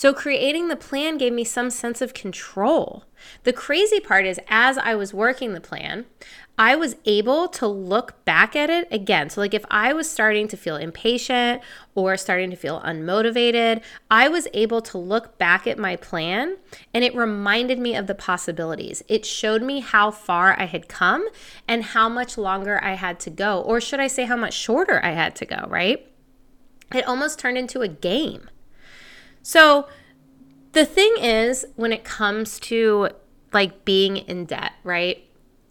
So, 0.00 0.14
creating 0.14 0.68
the 0.68 0.76
plan 0.76 1.18
gave 1.18 1.34
me 1.34 1.44
some 1.44 1.68
sense 1.68 2.00
of 2.00 2.14
control. 2.14 3.04
The 3.42 3.52
crazy 3.52 4.00
part 4.00 4.24
is, 4.24 4.40
as 4.48 4.78
I 4.78 4.94
was 4.94 5.12
working 5.12 5.52
the 5.52 5.60
plan, 5.60 6.06
I 6.58 6.74
was 6.74 6.96
able 7.04 7.48
to 7.48 7.66
look 7.66 8.24
back 8.24 8.56
at 8.56 8.70
it 8.70 8.88
again. 8.90 9.28
So, 9.28 9.42
like 9.42 9.52
if 9.52 9.66
I 9.70 9.92
was 9.92 10.10
starting 10.10 10.48
to 10.48 10.56
feel 10.56 10.76
impatient 10.76 11.60
or 11.94 12.16
starting 12.16 12.48
to 12.48 12.56
feel 12.56 12.80
unmotivated, 12.80 13.82
I 14.10 14.26
was 14.28 14.48
able 14.54 14.80
to 14.80 14.96
look 14.96 15.36
back 15.36 15.66
at 15.66 15.76
my 15.76 15.96
plan 15.96 16.56
and 16.94 17.04
it 17.04 17.14
reminded 17.14 17.78
me 17.78 17.94
of 17.94 18.06
the 18.06 18.14
possibilities. 18.14 19.02
It 19.06 19.26
showed 19.26 19.60
me 19.60 19.80
how 19.80 20.10
far 20.10 20.58
I 20.58 20.64
had 20.64 20.88
come 20.88 21.28
and 21.68 21.84
how 21.84 22.08
much 22.08 22.38
longer 22.38 22.82
I 22.82 22.94
had 22.94 23.20
to 23.20 23.28
go, 23.28 23.60
or 23.60 23.82
should 23.82 24.00
I 24.00 24.06
say, 24.06 24.24
how 24.24 24.36
much 24.36 24.54
shorter 24.54 24.98
I 25.04 25.10
had 25.10 25.36
to 25.36 25.44
go, 25.44 25.66
right? 25.68 26.10
It 26.90 27.06
almost 27.06 27.38
turned 27.38 27.58
into 27.58 27.82
a 27.82 27.88
game. 27.88 28.48
So 29.42 29.88
the 30.72 30.84
thing 30.84 31.14
is, 31.18 31.66
when 31.76 31.92
it 31.92 32.04
comes 32.04 32.60
to 32.60 33.10
like 33.52 33.84
being 33.84 34.18
in 34.18 34.44
debt, 34.44 34.72
right? 34.84 35.24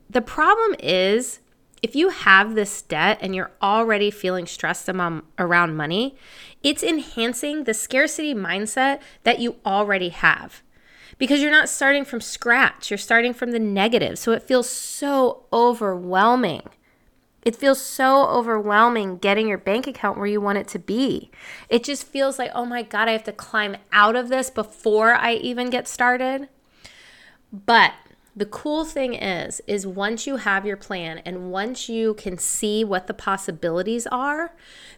The 0.10 0.22
problem 0.22 0.76
is 0.80 1.40
if 1.82 1.96
you 1.96 2.10
have 2.10 2.56
this 2.56 2.82
debt 2.82 3.20
and 3.22 3.34
you're 3.34 3.52
already 3.62 4.12
feeling 4.12 4.46
stressed 4.46 4.90
around 4.90 5.78
money, 5.78 6.18
it's 6.62 6.84
enhancing 6.84 7.64
the 7.64 7.74
scarcity 7.74 8.34
mindset 8.34 9.00
that 9.24 9.40
you 9.40 9.56
already 9.66 10.10
have 10.10 10.62
because 11.18 11.42
you're 11.42 11.52
not 11.52 11.70
starting 11.70 12.04
from 12.04 12.20
scratch. 12.20 12.92
You're 12.92 12.98
starting 12.98 13.34
from 13.34 13.52
the 13.52 13.60
negative. 13.60 14.20
So 14.20 14.32
it 14.34 14.44
feels 14.44 14.70
so 14.70 15.46
overwhelming. 15.54 16.64
It 17.42 17.56
feels 17.56 17.82
so 17.82 18.28
overwhelming 18.28 19.18
getting 19.18 19.48
your 19.48 19.58
bank 19.58 19.88
account 19.88 20.18
where 20.18 20.28
you 20.28 20.42
want 20.42 20.58
it 20.58 20.68
to 20.70 20.80
be. 20.80 21.32
It 21.70 21.84
just 21.84 22.06
feels 22.06 22.38
like, 22.38 22.52
oh 22.54 22.66
my 22.66 22.84
God, 22.84 23.08
I 23.08 23.14
have 23.14 23.24
to 23.26 23.32
climb 23.32 23.78
out 23.92 24.16
of 24.16 24.30
this 24.30 24.50
before 24.50 25.14
I 25.14 25.34
even 25.34 25.70
get 25.70 25.88
started. 25.88 26.50
But 27.52 27.94
the 28.36 28.46
cool 28.46 28.86
thing 28.86 29.16
is 29.16 29.60
is 29.68 29.86
once 29.86 30.26
you 30.26 30.38
have 30.38 30.66
your 30.66 30.78
plan 30.78 31.18
and 31.20 31.52
once 31.52 31.90
you 31.90 32.14
can 32.14 32.38
see 32.38 32.86
what 32.86 33.08
the 33.08 33.14
possibilities 33.14 34.08
are 34.08 34.56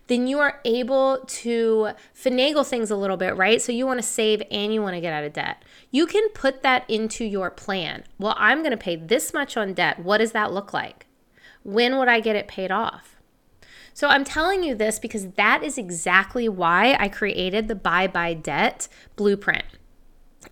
then 0.07 0.27
you 0.27 0.37
are 0.37 0.59
able 0.63 1.23
to 1.25 1.89
finagle 2.15 2.65
things 2.65 2.91
a 2.91 2.95
little 2.95 3.17
bit 3.17 3.35
right? 3.35 3.61
So 3.61 3.71
you 3.71 3.87
want 3.87 3.99
to 3.99 4.05
save 4.05 4.43
and 4.51 4.73
you 4.73 4.81
want 4.81 4.95
to 4.95 5.01
get 5.01 5.13
out 5.13 5.23
of 5.23 5.33
debt. 5.33 5.63
You 5.89 6.05
can 6.05 6.27
put 6.29 6.61
that 6.61 6.87
into 6.89 7.23
your 7.23 7.49
plan. 7.49 8.03
Well 8.19 8.35
i'm 8.37 8.59
going 8.59 8.71
to 8.71 8.77
pay 8.77 8.95
this 8.95 9.33
much 9.33 9.57
on 9.57 9.73
debt. 9.73 9.99
What 9.99 10.19
does 10.19 10.33
that 10.33 10.53
look 10.53 10.73
like 10.73 11.07
when 11.63 11.97
would 11.97 12.07
I 12.07 12.19
get 12.19 12.35
it 12.35 12.47
paid 12.47 12.71
off? 12.71 13.17
So 13.93 14.07
I'm 14.07 14.23
telling 14.23 14.63
you 14.63 14.75
this 14.75 14.99
because 14.99 15.31
that 15.31 15.63
is 15.63 15.77
exactly 15.77 16.47
why 16.47 16.95
I 16.99 17.09
created 17.09 17.67
the 17.67 17.75
Bye 17.75 18.07
Bye 18.07 18.33
Debt 18.33 18.87
blueprint. 19.15 19.65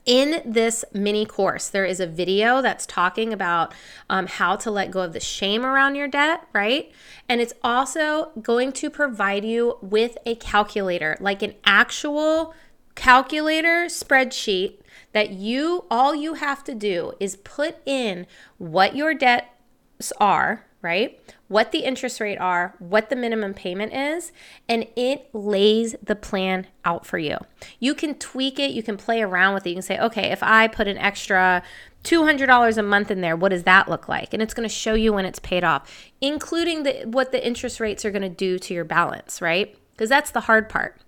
In 0.06 0.42
this 0.46 0.86
mini 0.94 1.26
course, 1.26 1.68
there 1.68 1.86
is 1.86 2.00
a 2.00 2.08
video 2.08 2.62
that's 2.62 2.86
talking 2.86 3.34
about 3.34 3.74
um, 4.10 4.28
how 4.28 4.56
to 4.58 4.70
let 4.70 4.92
go 4.92 5.02
of 5.02 5.14
the 5.14 5.20
shame 5.20 5.66
around 5.66 5.96
your 5.96 6.08
debt, 6.08 6.48
right? 6.54 6.92
And 7.28 7.42
it's 7.42 7.54
also 7.64 8.32
going 8.42 8.72
to 8.74 8.90
provide 8.90 9.46
you 9.46 9.78
with 9.82 10.18
a 10.26 10.36
calculator, 10.36 11.18
like 11.20 11.42
an 11.42 11.56
actual 11.66 12.54
calculator 12.94 13.86
spreadsheet 13.86 14.80
that 15.14 15.32
you 15.32 15.86
all 15.90 16.14
you 16.14 16.36
have 16.36 16.64
to 16.66 16.76
do 16.76 17.14
is 17.20 17.38
put 17.38 17.78
in 17.86 18.28
what 18.58 18.96
your 18.96 19.14
debts 19.14 20.12
are 20.20 20.66
right? 20.82 21.20
What 21.48 21.72
the 21.72 21.80
interest 21.80 22.20
rate 22.20 22.38
are, 22.38 22.76
what 22.80 23.10
the 23.10 23.16
minimum 23.16 23.54
payment 23.54 23.94
is, 23.94 24.32
and 24.68 24.88
it 24.96 25.30
lays 25.34 25.96
the 26.02 26.16
plan 26.16 26.68
out 26.86 27.06
for 27.06 27.18
you. 27.18 27.38
You 27.80 27.94
can 27.94 28.16
tweak 28.16 28.60
it, 28.60 28.72
you 28.72 28.84
can 28.84 28.96
play 28.96 29.22
around 29.22 29.54
with 29.54 29.66
it. 29.66 29.70
You 29.70 29.76
can 29.76 29.82
say, 29.82 30.00
okay, 30.00 30.32
if 30.32 30.42
I 30.42 30.68
put 30.68 30.88
an 30.88 30.98
extra 30.98 31.64
$200 32.04 32.78
a 32.78 32.84
month 32.84 33.12
in 33.12 33.22
there, 33.22 33.36
what 33.36 33.50
does 33.50 33.64
that 33.64 33.90
look 33.90 34.08
like? 34.08 34.34
And 34.34 34.42
it's 34.42 34.54
going 34.54 34.68
to 34.68 34.74
show 34.74 34.94
you 34.94 35.12
when 35.12 35.26
it's 35.26 35.40
paid 35.40 35.64
off, 35.64 35.92
including 36.22 36.84
the, 36.84 37.04
what 37.06 37.32
the 37.32 37.46
interest 37.46 37.80
rates 37.80 38.06
are 38.06 38.12
going 38.12 38.22
to 38.22 38.30
do 38.30 38.58
to 38.60 38.74
your 38.74 38.86
balance, 38.86 39.42
right? 39.42 39.76
Because 39.94 40.10
that's 40.10 40.32
the 40.32 40.42
hard 40.42 40.70
part. 40.70 41.02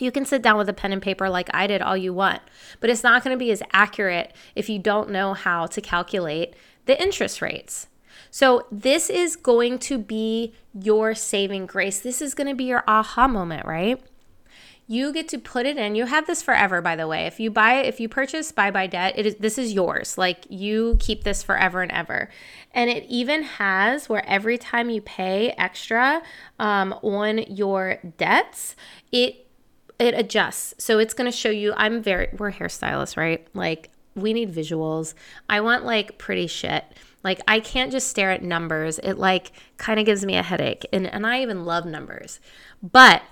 You 0.00 0.10
can 0.10 0.24
sit 0.24 0.40
down 0.40 0.56
with 0.56 0.70
a 0.70 0.72
pen 0.72 0.92
and 0.92 1.02
paper 1.02 1.28
like 1.28 1.50
I 1.52 1.66
did 1.66 1.82
all 1.82 1.98
you 1.98 2.14
want, 2.14 2.40
but 2.80 2.88
it's 2.88 3.02
not 3.02 3.22
going 3.22 3.34
to 3.34 3.38
be 3.38 3.50
as 3.50 3.62
accurate 3.72 4.32
if 4.54 4.70
you 4.70 4.78
don't 4.78 5.10
know 5.10 5.34
how 5.34 5.66
to 5.66 5.82
calculate 5.82 6.54
the 6.86 7.00
interest 7.00 7.42
rates. 7.42 7.88
So, 8.30 8.66
this 8.70 9.10
is 9.10 9.36
going 9.36 9.78
to 9.80 9.98
be 9.98 10.54
your 10.72 11.14
saving 11.14 11.66
grace. 11.66 12.00
This 12.00 12.22
is 12.22 12.34
going 12.34 12.48
to 12.48 12.54
be 12.54 12.64
your 12.64 12.84
aha 12.86 13.28
moment, 13.28 13.66
right? 13.66 14.02
You 14.88 15.12
get 15.12 15.28
to 15.28 15.38
put 15.38 15.64
it 15.64 15.76
in. 15.76 15.94
You 15.94 16.06
have 16.06 16.26
this 16.26 16.42
forever, 16.42 16.80
by 16.82 16.96
the 16.96 17.06
way. 17.06 17.26
If 17.26 17.38
you 17.38 17.50
buy 17.50 17.76
if 17.76 18.00
you 18.00 18.08
purchase 18.08 18.50
Buy 18.52 18.70
Bye 18.70 18.88
Debt, 18.88 19.14
it 19.16 19.26
is 19.26 19.36
this 19.36 19.56
is 19.56 19.72
yours. 19.72 20.18
Like 20.18 20.44
you 20.50 20.96
keep 21.00 21.24
this 21.24 21.42
forever 21.42 21.82
and 21.82 21.92
ever. 21.92 22.28
And 22.72 22.90
it 22.90 23.04
even 23.08 23.42
has 23.44 24.08
where 24.08 24.26
every 24.28 24.58
time 24.58 24.90
you 24.90 25.00
pay 25.00 25.50
extra 25.56 26.22
um, 26.58 26.92
on 27.02 27.38
your 27.38 27.98
debts, 28.18 28.74
it 29.12 29.46
it 29.98 30.14
adjusts. 30.14 30.74
So 30.78 30.98
it's 30.98 31.14
going 31.14 31.30
to 31.30 31.36
show 31.36 31.50
you. 31.50 31.72
I'm 31.76 32.02
very 32.02 32.28
we're 32.36 32.52
hairstylists, 32.52 33.16
right? 33.16 33.46
Like 33.54 33.90
we 34.14 34.32
need 34.32 34.52
visuals. 34.52 35.14
I 35.48 35.60
want 35.60 35.84
like 35.84 36.18
pretty 36.18 36.48
shit. 36.48 36.84
Like 37.24 37.40
I 37.46 37.60
can't 37.60 37.92
just 37.92 38.08
stare 38.08 38.30
at 38.30 38.42
numbers. 38.42 38.98
It 39.00 39.14
like 39.14 39.52
kind 39.76 40.00
of 40.00 40.06
gives 40.06 40.24
me 40.24 40.36
a 40.36 40.42
headache. 40.42 40.86
And 40.92 41.06
and 41.06 41.26
I 41.26 41.42
even 41.42 41.64
love 41.64 41.86
numbers. 41.86 42.40
But 42.82 43.22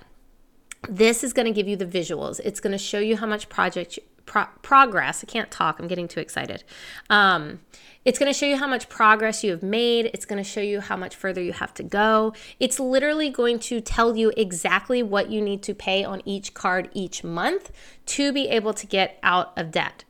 this 0.89 1.23
is 1.23 1.33
going 1.33 1.45
to 1.45 1.51
give 1.51 1.67
you 1.67 1.75
the 1.75 1.85
visuals. 1.85 2.39
It's 2.43 2.59
going 2.59 2.71
to 2.71 2.77
show 2.77 2.99
you 2.99 3.17
how 3.17 3.27
much 3.27 3.49
project 3.49 3.99
pro- 4.25 4.47
progress. 4.61 5.23
I 5.23 5.31
can't 5.31 5.51
talk. 5.51 5.79
I'm 5.79 5.87
getting 5.87 6.07
too 6.07 6.19
excited. 6.19 6.63
Um, 7.09 7.59
it's 8.03 8.17
going 8.17 8.31
to 8.31 8.37
show 8.37 8.47
you 8.47 8.57
how 8.57 8.67
much 8.67 8.89
progress 8.89 9.43
you 9.43 9.51
have 9.51 9.61
made. 9.61 10.09
It's 10.13 10.25
going 10.25 10.43
to 10.43 10.49
show 10.49 10.61
you 10.61 10.79
how 10.81 10.97
much 10.97 11.15
further 11.15 11.41
you 11.41 11.53
have 11.53 11.73
to 11.75 11.83
go. 11.83 12.33
It's 12.59 12.79
literally 12.79 13.29
going 13.29 13.59
to 13.59 13.79
tell 13.79 14.15
you 14.15 14.31
exactly 14.35 15.03
what 15.03 15.29
you 15.29 15.41
need 15.41 15.61
to 15.63 15.75
pay 15.75 16.03
on 16.03 16.21
each 16.25 16.53
card 16.53 16.89
each 16.93 17.23
month 17.23 17.71
to 18.07 18.33
be 18.33 18.47
able 18.47 18.73
to 18.73 18.87
get 18.87 19.19
out 19.21 19.53
of 19.57 19.69
debt. 19.71 20.03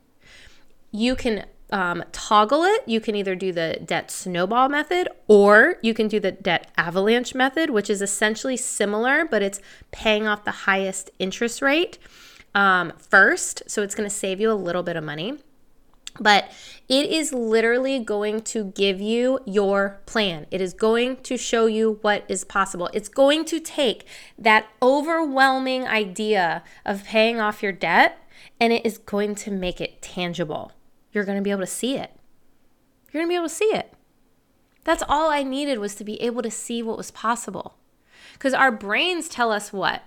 You 0.90 1.16
can 1.16 1.44
um, 1.72 2.04
toggle 2.12 2.64
it, 2.64 2.82
you 2.86 3.00
can 3.00 3.16
either 3.16 3.34
do 3.34 3.50
the 3.50 3.80
debt 3.84 4.10
snowball 4.10 4.68
method 4.68 5.08
or 5.26 5.78
you 5.82 5.94
can 5.94 6.06
do 6.06 6.20
the 6.20 6.30
debt 6.30 6.70
avalanche 6.76 7.34
method, 7.34 7.70
which 7.70 7.88
is 7.88 8.02
essentially 8.02 8.58
similar, 8.58 9.24
but 9.24 9.42
it's 9.42 9.58
paying 9.90 10.26
off 10.26 10.44
the 10.44 10.50
highest 10.50 11.10
interest 11.18 11.62
rate 11.62 11.98
um, 12.54 12.92
first. 12.98 13.62
So 13.66 13.82
it's 13.82 13.94
going 13.94 14.08
to 14.08 14.14
save 14.14 14.38
you 14.38 14.52
a 14.52 14.54
little 14.54 14.82
bit 14.82 14.96
of 14.96 15.02
money. 15.02 15.38
But 16.20 16.50
it 16.90 17.06
is 17.10 17.32
literally 17.32 17.98
going 17.98 18.42
to 18.42 18.64
give 18.64 19.00
you 19.00 19.38
your 19.46 20.02
plan. 20.04 20.46
It 20.50 20.60
is 20.60 20.74
going 20.74 21.16
to 21.22 21.38
show 21.38 21.64
you 21.64 21.98
what 22.02 22.24
is 22.28 22.44
possible. 22.44 22.90
It's 22.92 23.08
going 23.08 23.46
to 23.46 23.58
take 23.58 24.04
that 24.36 24.66
overwhelming 24.82 25.88
idea 25.88 26.62
of 26.84 27.04
paying 27.04 27.40
off 27.40 27.62
your 27.62 27.72
debt 27.72 28.18
and 28.60 28.74
it 28.74 28.84
is 28.84 28.98
going 28.98 29.34
to 29.36 29.50
make 29.50 29.80
it 29.80 30.02
tangible 30.02 30.72
you're 31.12 31.24
going 31.24 31.38
to 31.38 31.42
be 31.42 31.50
able 31.50 31.60
to 31.60 31.66
see 31.66 31.96
it. 31.96 32.10
You're 33.12 33.20
going 33.22 33.26
to 33.26 33.32
be 33.32 33.36
able 33.36 33.48
to 33.48 33.54
see 33.54 33.66
it. 33.66 33.92
That's 34.84 35.02
all 35.08 35.30
I 35.30 35.42
needed 35.42 35.78
was 35.78 35.94
to 35.96 36.04
be 36.04 36.20
able 36.20 36.42
to 36.42 36.50
see 36.50 36.82
what 36.82 36.96
was 36.96 37.10
possible. 37.10 37.76
Because 38.32 38.54
our 38.54 38.72
brains 38.72 39.28
tell 39.28 39.52
us 39.52 39.72
what? 39.72 40.02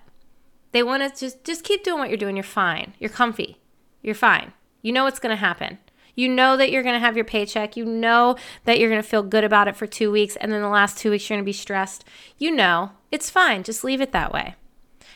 They 0.71 0.83
want 0.83 1.03
to 1.03 1.19
just, 1.19 1.43
just 1.43 1.63
keep 1.63 1.83
doing 1.83 2.00
what 2.00 2.09
you're 2.09 2.17
doing. 2.17 2.35
You're 2.35 2.43
fine. 2.43 2.93
You're 3.00 3.09
comfy. 3.09 3.59
You're 4.01 4.15
fine. 4.15 4.51
You 4.81 4.91
know 4.91 5.05
what's 5.05 5.19
going 5.19 5.35
to 5.35 5.39
happen. 5.39 5.77
You 6.15 6.29
know 6.29 6.57
that 6.57 6.71
you're 6.71 6.83
going 6.83 6.95
to 6.95 7.00
have 7.00 7.15
your 7.15 7.25
paycheck. 7.25 7.77
You 7.77 7.85
know 7.85 8.35
that 8.65 8.79
you're 8.79 8.89
going 8.89 9.01
to 9.01 9.07
feel 9.07 9.24
good 9.24 9.43
about 9.43 9.67
it 9.67 9.75
for 9.75 9.88
two 9.88 10.12
weeks. 10.12 10.35
And 10.35 10.51
then 10.51 10.62
the 10.62 10.67
last 10.67 10.97
two 10.97 11.12
weeks, 11.12 11.29
you're 11.29 11.38
going 11.38 11.45
to 11.45 11.50
be 11.50 11.53
stressed. 11.53 12.03
You 12.38 12.51
know 12.51 12.91
it's 13.12 13.29
fine. 13.29 13.63
Just 13.63 13.83
leave 13.83 14.01
it 14.01 14.12
that 14.12 14.33
way. 14.33 14.55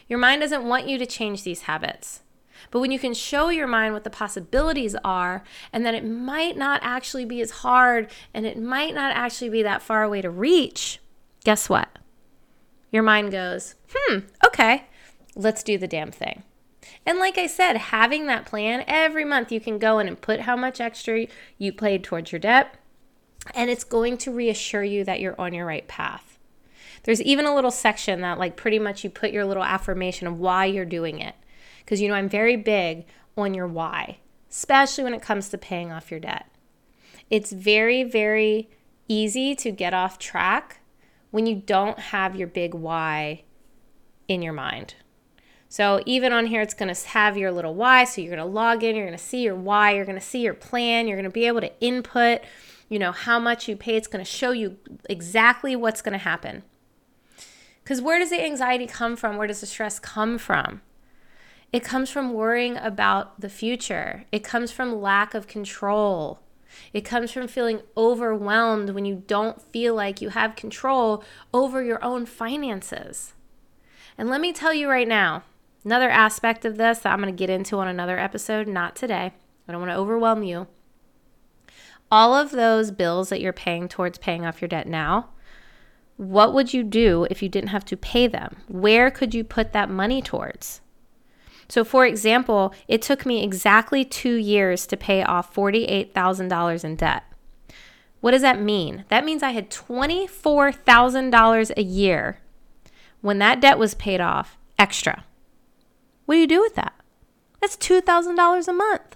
Your 0.08 0.20
mind 0.20 0.42
doesn't 0.42 0.64
want 0.64 0.88
you 0.88 0.98
to 0.98 1.06
change 1.06 1.44
these 1.44 1.64
habits. 1.64 2.22
But 2.72 2.80
when 2.80 2.92
you 2.92 3.00
can 3.00 3.14
show 3.14 3.50
your 3.50 3.68
mind 3.68 3.94
what 3.94 4.04
the 4.04 4.10
possibilities 4.10 4.96
are, 5.04 5.44
and 5.72 5.86
that 5.86 5.94
it 5.96 6.06
might 6.06 6.58
not 6.58 6.80
actually 6.84 7.26
be 7.26 7.42
as 7.42 7.52
hard 7.52 8.10
and 8.34 8.46
it 8.46 8.60
might 8.60 8.94
not 8.94 9.16
actually 9.16 9.50
be 9.50 9.64
that 9.64 9.82
far 9.82 10.04
away 10.04 10.22
to 10.22 10.30
reach, 10.30 11.00
guess 11.44 11.70
what? 11.70 12.00
Your 12.92 13.04
mind 13.04 13.32
goes, 13.32 13.76
hmm, 13.94 14.20
okay, 14.46 14.86
let's 15.36 15.64
do 15.64 15.78
the 15.78 15.88
damn 15.88 16.12
thing. 16.12 16.44
And 17.06 17.20
like 17.20 17.38
I 17.38 17.48
said, 17.48 17.78
having 17.78 18.28
that 18.28 18.46
plan 18.46 18.84
every 18.88 19.26
month, 19.26 19.52
you 19.52 19.60
can 19.60 19.80
go 19.80 20.00
in 20.00 20.08
and 20.08 20.20
put 20.20 20.42
how 20.42 20.56
much 20.56 20.82
extra 20.82 21.28
you 21.58 21.72
paid 21.72 22.04
towards 22.04 22.32
your 22.32 22.40
debt, 22.40 22.76
and 23.56 23.70
it's 23.70 23.84
going 23.84 24.18
to 24.20 24.32
reassure 24.32 24.84
you 24.84 25.04
that 25.06 25.20
you're 25.20 25.40
on 25.40 25.54
your 25.54 25.66
right 25.66 25.88
path. 25.88 26.38
There's 27.04 27.22
even 27.22 27.46
a 27.46 27.56
little 27.56 27.72
section 27.72 28.22
that, 28.22 28.38
like, 28.38 28.58
pretty 28.58 28.80
much 28.80 29.04
you 29.04 29.10
put 29.10 29.32
your 29.32 29.46
little 29.46 29.64
affirmation 29.64 30.28
of 30.28 30.40
why 30.40 30.66
you're 30.66 30.86
doing 30.86 31.20
it. 31.20 31.36
Because, 31.80 32.02
you 32.02 32.08
know, 32.08 32.16
I'm 32.16 32.30
very 32.30 32.56
big 32.56 33.06
on 33.38 33.54
your 33.54 33.68
why, 33.68 34.20
especially 34.50 35.04
when 35.04 35.14
it 35.14 35.22
comes 35.22 35.50
to 35.50 35.58
paying 35.58 35.92
off 35.92 36.12
your 36.12 36.20
debt. 36.20 36.46
It's 37.30 37.52
very, 37.52 38.04
very 38.04 38.70
easy 39.08 39.56
to 39.56 39.72
get 39.72 39.94
off 39.94 40.20
track 40.20 40.82
when 41.32 41.46
you 41.46 41.56
don't 41.56 42.00
have 42.00 42.36
your 42.36 42.48
big 42.48 42.74
why 42.74 43.44
in 44.28 44.42
your 44.42 44.54
mind. 44.54 44.96
So 45.68 46.02
even 46.08 46.34
on 46.34 46.48
here, 46.48 46.62
it's 46.62 46.74
going 46.74 46.94
to 46.94 47.08
have 47.10 47.38
your 47.38 47.52
little 47.52 47.76
why. 47.76 48.04
So 48.04 48.22
you're 48.22 48.36
going 48.36 48.48
to 48.48 48.52
log 48.52 48.84
in, 48.84 48.96
you're 48.96 49.06
going 49.06 49.18
to 49.18 49.24
see 49.24 49.44
your 49.44 49.56
why, 49.56 49.94
you're 49.94 50.06
going 50.06 50.20
to 50.20 50.26
see 50.26 50.42
your 50.42 50.56
plan, 50.56 51.08
you're 51.08 51.18
going 51.18 51.26
to 51.26 51.30
be 51.30 51.46
able 51.46 51.62
to 51.62 51.80
input, 51.80 52.42
you 52.90 52.98
know, 52.98 53.12
how 53.12 53.40
much 53.40 53.68
you 53.68 53.76
pay. 53.76 53.96
It's 53.96 54.08
going 54.08 54.24
to 54.24 54.30
show 54.30 54.52
you 54.52 54.78
exactly 55.08 55.76
what's 55.76 56.02
going 56.02 56.14
to 56.14 56.18
happen. 56.18 56.64
Because 57.84 58.02
where 58.02 58.18
does 58.18 58.32
the 58.32 58.44
anxiety 58.44 58.88
come 58.88 59.16
from? 59.16 59.38
Where 59.38 59.48
does 59.48 59.62
the 59.62 59.68
stress 59.68 60.00
come 60.00 60.40
from? 60.40 60.82
It 61.72 61.84
comes 61.84 62.10
from 62.10 62.34
worrying 62.34 62.78
about 62.78 63.40
the 63.42 63.50
future. 63.50 64.26
It 64.32 64.44
comes 64.44 64.72
from 64.72 65.02
lack 65.02 65.34
of 65.34 65.48
control. 65.48 66.40
It 66.94 67.02
comes 67.02 67.32
from 67.32 67.48
feeling 67.48 67.82
overwhelmed 67.98 68.92
when 68.92 69.06
you 69.06 69.24
don't 69.28 69.62
feel 69.62 69.96
like 69.96 70.22
you 70.22 70.30
have 70.30 70.56
control 70.56 71.24
over 71.54 71.84
your 71.84 72.04
own 72.04 72.26
finances. 72.26 73.34
And 74.18 74.30
let 74.30 74.42
me 74.42 74.54
tell 74.54 74.74
you 74.74 74.90
right 74.90 75.08
now, 75.08 75.44
Another 75.86 76.10
aspect 76.10 76.66
of 76.66 76.78
this 76.78 77.00
that 77.00 77.14
I'm 77.14 77.22
going 77.22 77.34
to 77.34 77.38
get 77.38 77.50
into 77.50 77.78
on 77.78 77.88
another 77.88 78.20
episode, 78.20 78.68
not 78.68 78.96
today. 78.96 79.34
I 79.68 79.72
don't 79.72 79.82
want 79.82 79.92
to 79.92 79.98
overwhelm 79.98 80.44
you. 80.44 80.68
All 82.12 82.36
of 82.36 82.52
those 82.52 82.92
bills 82.92 83.30
that 83.30 83.40
you're 83.40 83.54
paying 83.54 83.88
towards 83.88 84.18
paying 84.18 84.46
off 84.46 84.62
your 84.62 84.68
debt 84.68 84.88
now, 84.88 85.30
what 86.18 86.54
would 86.54 86.74
you 86.74 86.84
do 86.84 87.28
if 87.30 87.42
you 87.42 87.48
didn't 87.48 87.70
have 87.70 87.86
to 87.86 87.96
pay 87.96 88.28
them? 88.28 88.58
Where 88.68 89.10
could 89.10 89.34
you 89.34 89.44
put 89.44 89.72
that 89.72 89.90
money 89.90 90.22
towards? 90.22 90.82
So, 91.70 91.86
for 91.86 92.06
example, 92.06 92.74
it 92.88 93.02
took 93.02 93.26
me 93.26 93.44
exactly 93.44 94.04
two 94.04 94.36
years 94.36 94.86
to 94.88 94.98
pay 94.98 95.24
off 95.24 95.54
$48,000 95.54 96.84
in 96.84 96.96
debt. 96.96 97.24
What 98.22 98.32
does 98.32 98.42
that 98.42 98.60
mean? 98.60 99.06
That 99.10 99.24
means 99.24 99.44
I 99.44 99.52
had 99.52 99.70
$24,000 99.70 101.72
a 101.78 101.84
year 101.84 102.40
when 103.22 103.38
that 103.38 103.62
debt 103.62 103.78
was 103.78 103.94
paid 103.94 104.20
off 104.20 104.58
extra. 104.78 105.24
What 106.26 106.36
do 106.36 106.40
you 106.40 106.48
do 106.48 106.60
with 106.60 106.76
that? 106.76 106.94
That's 107.62 107.78
$2,000 107.78 108.68
a 108.68 108.74
month. 108.74 109.16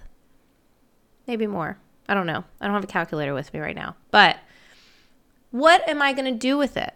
Maybe 1.26 1.46
more. 1.46 1.78
I 2.08 2.14
don't 2.14 2.26
know. 2.26 2.44
I 2.60 2.66
don't 2.66 2.74
have 2.74 2.84
a 2.84 2.88
calculator 2.88 3.34
with 3.34 3.52
me 3.52 3.60
right 3.60 3.76
now. 3.76 3.96
But 4.10 4.38
what 5.50 5.86
am 5.88 6.02
I 6.02 6.12
going 6.12 6.32
to 6.32 6.38
do 6.38 6.56
with 6.56 6.76
it? 6.76 6.94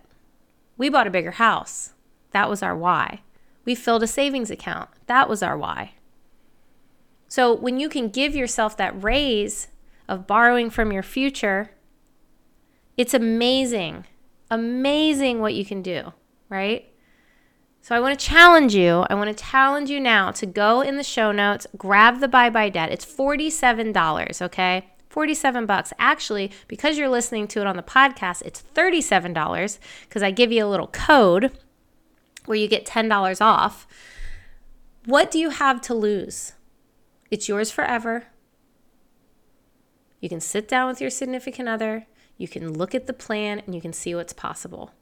We 0.76 0.88
bought 0.88 1.06
a 1.06 1.10
bigger 1.10 1.32
house. 1.32 1.94
That 2.32 2.48
was 2.48 2.62
our 2.62 2.76
why. 2.76 3.22
We 3.68 3.74
filled 3.74 4.02
a 4.02 4.06
savings 4.06 4.50
account. 4.50 4.88
That 5.08 5.28
was 5.28 5.42
our 5.42 5.58
why. 5.58 5.92
So 7.28 7.52
when 7.52 7.78
you 7.78 7.90
can 7.90 8.08
give 8.08 8.34
yourself 8.34 8.78
that 8.78 9.04
raise 9.04 9.68
of 10.08 10.26
borrowing 10.26 10.70
from 10.70 10.90
your 10.90 11.02
future, 11.02 11.72
it's 12.96 13.12
amazing. 13.12 14.06
Amazing 14.50 15.42
what 15.42 15.52
you 15.52 15.66
can 15.66 15.82
do, 15.82 16.14
right? 16.48 16.90
So 17.82 17.94
I 17.94 18.00
want 18.00 18.18
to 18.18 18.26
challenge 18.26 18.74
you. 18.74 19.04
I 19.10 19.14
want 19.14 19.36
to 19.36 19.44
challenge 19.44 19.90
you 19.90 20.00
now 20.00 20.30
to 20.30 20.46
go 20.46 20.80
in 20.80 20.96
the 20.96 21.04
show 21.04 21.30
notes, 21.30 21.66
grab 21.76 22.20
the 22.20 22.28
bye 22.28 22.48
bye 22.48 22.70
debt. 22.70 22.90
It's 22.90 23.04
$47, 23.04 24.40
okay? 24.40 24.86
47 25.10 25.66
bucks. 25.66 25.92
Actually, 25.98 26.52
because 26.68 26.96
you're 26.96 27.10
listening 27.10 27.46
to 27.48 27.60
it 27.60 27.66
on 27.66 27.76
the 27.76 27.82
podcast, 27.82 28.40
it's 28.46 28.64
$37 28.74 29.78
because 30.08 30.22
I 30.22 30.30
give 30.30 30.52
you 30.52 30.64
a 30.64 30.70
little 30.70 30.86
code 30.86 31.52
where 32.48 32.58
you 32.58 32.68
get 32.68 32.86
$10 32.86 33.40
off. 33.40 33.86
What 35.04 35.30
do 35.30 35.38
you 35.38 35.50
have 35.50 35.80
to 35.82 35.94
lose? 35.94 36.52
It's 37.30 37.48
yours 37.48 37.70
forever. 37.70 38.24
You 40.20 40.28
can 40.28 40.40
sit 40.40 40.66
down 40.66 40.88
with 40.88 41.00
your 41.00 41.10
significant 41.10 41.68
other, 41.68 42.06
you 42.36 42.48
can 42.48 42.72
look 42.72 42.94
at 42.94 43.06
the 43.06 43.12
plan, 43.12 43.60
and 43.60 43.74
you 43.74 43.80
can 43.80 43.92
see 43.92 44.14
what's 44.14 44.32
possible 44.32 44.92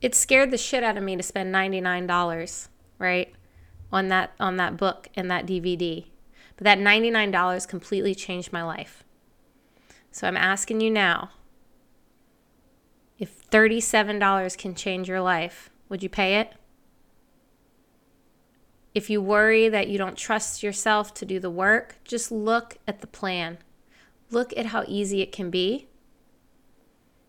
it 0.00 0.14
scared 0.14 0.50
the 0.50 0.58
shit 0.58 0.82
out 0.82 0.96
of 0.96 1.02
me 1.02 1.16
to 1.16 1.22
spend 1.22 1.54
$99, 1.54 2.68
right? 2.98 3.32
On 3.92 4.08
that 4.08 4.32
on 4.38 4.56
that 4.56 4.76
book 4.76 5.08
and 5.14 5.30
that 5.30 5.46
DVD. 5.46 6.06
But 6.56 6.64
that 6.64 6.78
$99 6.78 7.68
completely 7.68 8.14
changed 8.14 8.52
my 8.52 8.62
life. 8.62 9.04
So 10.10 10.26
I'm 10.26 10.36
asking 10.36 10.80
you 10.80 10.90
now, 10.90 11.30
if 13.18 13.48
$37 13.50 14.56
can 14.56 14.74
change 14.74 15.08
your 15.08 15.20
life, 15.20 15.70
would 15.88 16.02
you 16.02 16.08
pay 16.08 16.40
it? 16.40 16.52
If 18.94 19.10
you 19.10 19.20
worry 19.20 19.68
that 19.68 19.88
you 19.88 19.98
don't 19.98 20.16
trust 20.16 20.62
yourself 20.62 21.12
to 21.14 21.26
do 21.26 21.38
the 21.38 21.50
work, 21.50 21.96
just 22.04 22.32
look 22.32 22.78
at 22.88 23.00
the 23.00 23.06
plan. 23.06 23.58
Look 24.30 24.56
at 24.56 24.66
how 24.66 24.84
easy 24.88 25.20
it 25.20 25.32
can 25.32 25.50
be. 25.50 25.88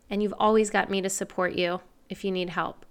And 0.10 0.24
you've 0.24 0.34
always 0.40 0.70
got 0.70 0.90
me 0.90 1.02
to 1.02 1.10
support 1.10 1.54
you 1.54 1.82
if 2.10 2.24
you 2.24 2.32
need 2.32 2.52
help. 2.52 2.86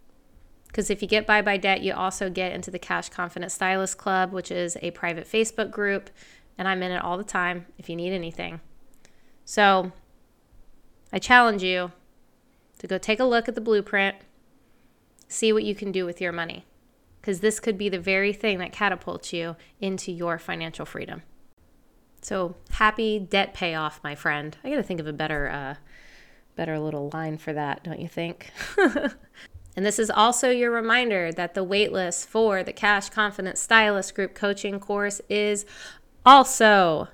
Because 0.66 0.90
if 0.90 1.00
you 1.00 1.08
get 1.08 1.26
bye 1.26 1.40
bye 1.40 1.56
debt, 1.56 1.80
you 1.80 1.94
also 1.94 2.28
get 2.28 2.52
into 2.52 2.70
the 2.70 2.78
Cash 2.78 3.08
Confident 3.08 3.50
Stylist 3.50 3.96
Club, 3.96 4.32
which 4.32 4.50
is 4.50 4.76
a 4.82 4.90
private 4.90 5.26
Facebook 5.26 5.70
group, 5.70 6.10
and 6.58 6.68
I'm 6.68 6.82
in 6.82 6.92
it 6.92 7.02
all 7.02 7.16
the 7.16 7.24
time 7.24 7.64
if 7.78 7.88
you 7.88 7.96
need 7.96 8.12
anything. 8.12 8.60
So 9.46 9.92
I 11.12 11.18
challenge 11.18 11.62
you 11.62 11.92
to 12.78 12.86
go 12.86 12.98
take 12.98 13.20
a 13.20 13.24
look 13.24 13.48
at 13.48 13.54
the 13.54 13.60
blueprint, 13.62 14.16
see 15.28 15.52
what 15.52 15.64
you 15.64 15.74
can 15.74 15.92
do 15.92 16.04
with 16.04 16.20
your 16.20 16.32
money, 16.32 16.64
because 17.20 17.40
this 17.40 17.60
could 17.60 17.78
be 17.78 17.88
the 17.88 17.98
very 17.98 18.32
thing 18.32 18.58
that 18.58 18.72
catapults 18.72 19.32
you 19.32 19.56
into 19.80 20.12
your 20.12 20.38
financial 20.38 20.86
freedom. 20.86 21.22
So 22.22 22.56
happy 22.70 23.18
debt 23.18 23.54
payoff, 23.54 24.00
my 24.02 24.14
friend. 24.14 24.56
I 24.64 24.70
got 24.70 24.76
to 24.76 24.82
think 24.82 25.00
of 25.00 25.06
a 25.06 25.12
better 25.12 25.48
uh, 25.48 25.74
better 26.56 26.78
little 26.78 27.10
line 27.12 27.38
for 27.38 27.52
that, 27.52 27.84
don't 27.84 28.00
you 28.00 28.08
think? 28.08 28.50
and 28.78 29.86
this 29.86 29.98
is 29.98 30.10
also 30.10 30.50
your 30.50 30.70
reminder 30.70 31.30
that 31.32 31.54
the 31.54 31.64
waitlist 31.64 32.26
for 32.26 32.62
the 32.62 32.72
Cash 32.72 33.10
Confidence 33.10 33.60
Stylist 33.60 34.14
Group 34.14 34.34
Coaching 34.34 34.80
course 34.80 35.20
is 35.28 35.66
also 36.24 37.08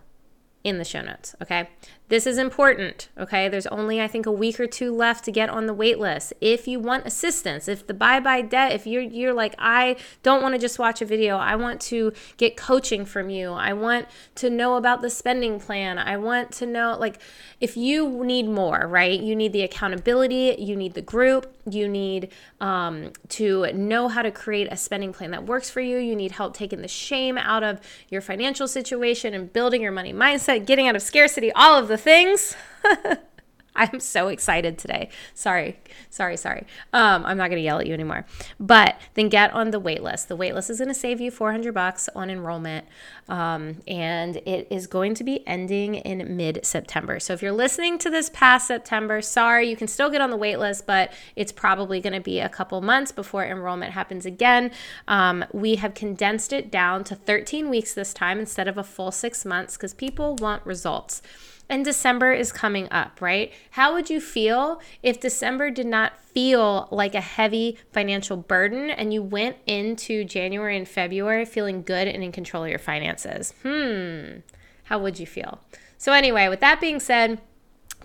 in 0.64 0.78
the 0.78 0.84
show 0.84 1.02
notes, 1.02 1.34
okay? 1.42 1.68
This 2.12 2.26
is 2.26 2.36
important, 2.36 3.08
okay? 3.16 3.48
There's 3.48 3.66
only, 3.68 3.98
I 3.98 4.06
think, 4.06 4.26
a 4.26 4.30
week 4.30 4.60
or 4.60 4.66
two 4.66 4.94
left 4.94 5.24
to 5.24 5.32
get 5.32 5.48
on 5.48 5.64
the 5.64 5.72
wait 5.72 5.98
list. 5.98 6.34
If 6.42 6.68
you 6.68 6.78
want 6.78 7.06
assistance, 7.06 7.68
if 7.68 7.86
the 7.86 7.94
bye 7.94 8.20
bye 8.20 8.42
debt, 8.42 8.72
if 8.72 8.86
you're, 8.86 9.00
you're 9.00 9.32
like, 9.32 9.54
I 9.58 9.96
don't 10.22 10.42
want 10.42 10.54
to 10.54 10.58
just 10.58 10.78
watch 10.78 11.00
a 11.00 11.06
video, 11.06 11.38
I 11.38 11.56
want 11.56 11.80
to 11.80 12.12
get 12.36 12.54
coaching 12.54 13.06
from 13.06 13.30
you, 13.30 13.52
I 13.52 13.72
want 13.72 14.08
to 14.34 14.50
know 14.50 14.76
about 14.76 15.00
the 15.00 15.08
spending 15.08 15.58
plan, 15.58 15.96
I 15.96 16.18
want 16.18 16.52
to 16.52 16.66
know, 16.66 16.98
like, 17.00 17.18
if 17.60 17.78
you 17.78 18.22
need 18.22 18.46
more, 18.46 18.86
right? 18.86 19.18
You 19.18 19.34
need 19.34 19.54
the 19.54 19.62
accountability, 19.62 20.56
you 20.58 20.76
need 20.76 20.92
the 20.92 21.00
group, 21.00 21.56
you 21.64 21.88
need 21.88 22.30
um, 22.60 23.12
to 23.30 23.72
know 23.72 24.08
how 24.08 24.20
to 24.20 24.30
create 24.30 24.68
a 24.70 24.76
spending 24.76 25.14
plan 25.14 25.30
that 25.30 25.46
works 25.46 25.70
for 25.70 25.80
you, 25.80 25.96
you 25.96 26.14
need 26.14 26.32
help 26.32 26.54
taking 26.54 26.82
the 26.82 26.88
shame 26.88 27.38
out 27.38 27.62
of 27.62 27.80
your 28.10 28.20
financial 28.20 28.68
situation 28.68 29.32
and 29.32 29.50
building 29.50 29.80
your 29.80 29.92
money 29.92 30.12
mindset, 30.12 30.66
getting 30.66 30.88
out 30.88 30.96
of 30.96 31.00
scarcity, 31.00 31.50
all 31.52 31.78
of 31.78 31.88
the 31.88 32.01
things. 32.02 32.56
I'm 33.74 34.00
so 34.00 34.28
excited 34.28 34.76
today. 34.76 35.08
Sorry, 35.34 35.78
sorry, 36.10 36.36
sorry. 36.36 36.66
Um, 36.92 37.24
I'm 37.24 37.38
not 37.38 37.48
to 37.58 37.64
yell 37.64 37.78
at 37.78 37.86
you 37.86 37.94
anymore. 37.94 38.26
But 38.60 39.00
then 39.14 39.30
get 39.30 39.52
on 39.54 39.70
the 39.70 39.80
waitlist. 39.80 40.26
The 40.26 40.36
waitlist 40.36 40.68
is 40.68 40.78
to 40.88 40.94
save 40.94 41.22
you 41.22 41.30
400 41.30 41.72
bucks 41.72 42.08
on 42.14 42.28
enrollment, 42.28 42.86
um, 43.30 43.80
and 43.88 44.36
it 44.44 44.66
is 44.70 44.86
going 44.86 45.14
to 45.14 45.24
be 45.24 45.46
ending 45.46 45.94
in 45.94 46.36
mid 46.36 46.60
September. 46.64 47.18
So 47.18 47.32
if 47.32 47.40
you're 47.40 47.50
listening 47.50 47.96
to 47.98 48.10
this 48.10 48.28
past 48.30 48.66
September, 48.66 49.22
sorry, 49.22 49.68
you 49.68 49.76
can 49.76 49.88
still 49.88 50.10
get 50.10 50.20
on 50.20 50.30
the 50.30 50.38
waitlist, 50.38 50.84
but 50.84 51.12
it's 51.34 51.52
probably 51.52 52.00
to 52.02 52.20
be 52.20 52.40
a 52.40 52.50
couple 52.50 52.80
months 52.82 53.10
before 53.10 53.44
enrollment 53.44 53.92
happens 53.92 54.26
again. 54.26 54.70
Um, 55.08 55.46
we 55.52 55.76
have 55.76 55.94
condensed 55.94 56.52
it 56.52 56.70
down 56.70 57.04
to 57.04 57.14
13 57.14 57.70
weeks 57.70 57.94
this 57.94 58.12
time 58.12 58.38
instead 58.38 58.68
of 58.68 58.76
a 58.76 58.84
full 58.84 59.12
six 59.12 59.46
months 59.46 59.78
because 59.78 59.94
people 59.94 60.36
want 60.36 60.64
results. 60.66 61.22
And 61.68 61.84
December 61.84 62.32
is 62.32 62.52
coming 62.52 62.88
up, 62.90 63.20
right? 63.20 63.52
How 63.72 63.94
would 63.94 64.10
you 64.10 64.20
feel 64.20 64.80
if 65.02 65.20
December 65.20 65.70
did 65.70 65.86
not 65.86 66.18
feel 66.20 66.88
like 66.90 67.14
a 67.14 67.20
heavy 67.20 67.78
financial 67.92 68.36
burden 68.36 68.90
and 68.90 69.12
you 69.12 69.22
went 69.22 69.56
into 69.66 70.24
January 70.24 70.76
and 70.76 70.86
February 70.86 71.44
feeling 71.44 71.82
good 71.82 72.08
and 72.08 72.22
in 72.22 72.32
control 72.32 72.64
of 72.64 72.70
your 72.70 72.78
finances? 72.78 73.54
Hmm, 73.62 74.40
how 74.84 74.98
would 74.98 75.18
you 75.18 75.26
feel? 75.26 75.60
So, 75.96 76.12
anyway, 76.12 76.48
with 76.48 76.60
that 76.60 76.80
being 76.80 77.00
said, 77.00 77.40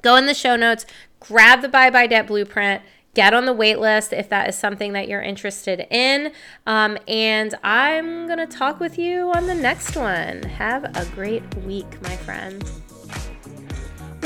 go 0.02 0.16
in 0.16 0.28
the 0.28 0.34
show 0.34 0.56
notes, 0.56 0.86
grab 1.20 1.62
the 1.62 1.70
Bye 1.70 1.90
Bye 1.90 2.08
Debt 2.08 2.28
Blueprint 2.28 2.82
get 3.18 3.34
on 3.34 3.46
the 3.46 3.54
wait 3.54 3.80
list 3.80 4.14
if 4.14 4.30
that 4.30 4.48
is 4.48 4.56
something 4.56 4.94
that 4.94 5.08
you're 5.08 5.24
interested 5.24 5.88
in. 5.90 6.32
Um, 6.68 7.00
and 7.08 7.56
I'm 7.64 8.28
going 8.28 8.38
to 8.38 8.46
talk 8.46 8.80
with 8.80 9.00
you 9.00 9.32
on 9.32 9.48
the 9.48 9.56
next 9.56 9.96
one. 9.96 10.44
Have 10.44 10.84
a 10.84 11.04
great 11.16 11.44
week, 11.66 12.00
my 12.04 12.16
friend. 12.18 12.64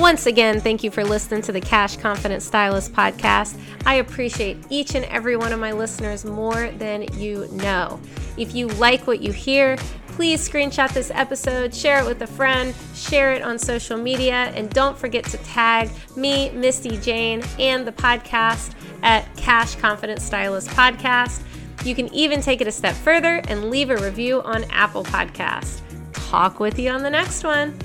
Once 0.01 0.25
again, 0.25 0.59
thank 0.59 0.83
you 0.83 0.89
for 0.89 1.03
listening 1.03 1.43
to 1.43 1.51
the 1.51 1.61
Cash 1.61 1.97
Confident 1.97 2.41
Stylist 2.41 2.91
podcast. 2.91 3.55
I 3.85 3.95
appreciate 3.95 4.57
each 4.71 4.95
and 4.95 5.05
every 5.05 5.37
one 5.37 5.53
of 5.53 5.59
my 5.59 5.73
listeners 5.73 6.25
more 6.25 6.71
than 6.71 7.03
you 7.19 7.47
know. 7.51 7.99
If 8.35 8.55
you 8.55 8.67
like 8.67 9.05
what 9.05 9.21
you 9.21 9.31
hear, 9.31 9.77
please 10.07 10.49
screenshot 10.49 10.91
this 10.91 11.11
episode, 11.13 11.71
share 11.71 11.99
it 11.99 12.07
with 12.07 12.19
a 12.23 12.27
friend, 12.27 12.73
share 12.95 13.33
it 13.33 13.43
on 13.43 13.59
social 13.59 13.95
media, 13.95 14.51
and 14.55 14.71
don't 14.71 14.97
forget 14.97 15.23
to 15.25 15.37
tag 15.37 15.91
me, 16.15 16.49
Misty 16.49 16.97
Jane, 16.97 17.43
and 17.59 17.85
the 17.85 17.91
podcast 17.91 18.73
at 19.03 19.23
Cash 19.37 19.75
Confident 19.75 20.19
Stylist 20.19 20.69
Podcast. 20.69 21.43
You 21.85 21.93
can 21.93 22.11
even 22.11 22.41
take 22.41 22.59
it 22.59 22.65
a 22.65 22.71
step 22.71 22.95
further 22.95 23.43
and 23.47 23.69
leave 23.69 23.91
a 23.91 23.97
review 23.97 24.41
on 24.41 24.63
Apple 24.71 25.03
Podcast. 25.03 25.81
Talk 26.11 26.59
with 26.59 26.79
you 26.79 26.89
on 26.89 27.03
the 27.03 27.09
next 27.11 27.43
one. 27.43 27.77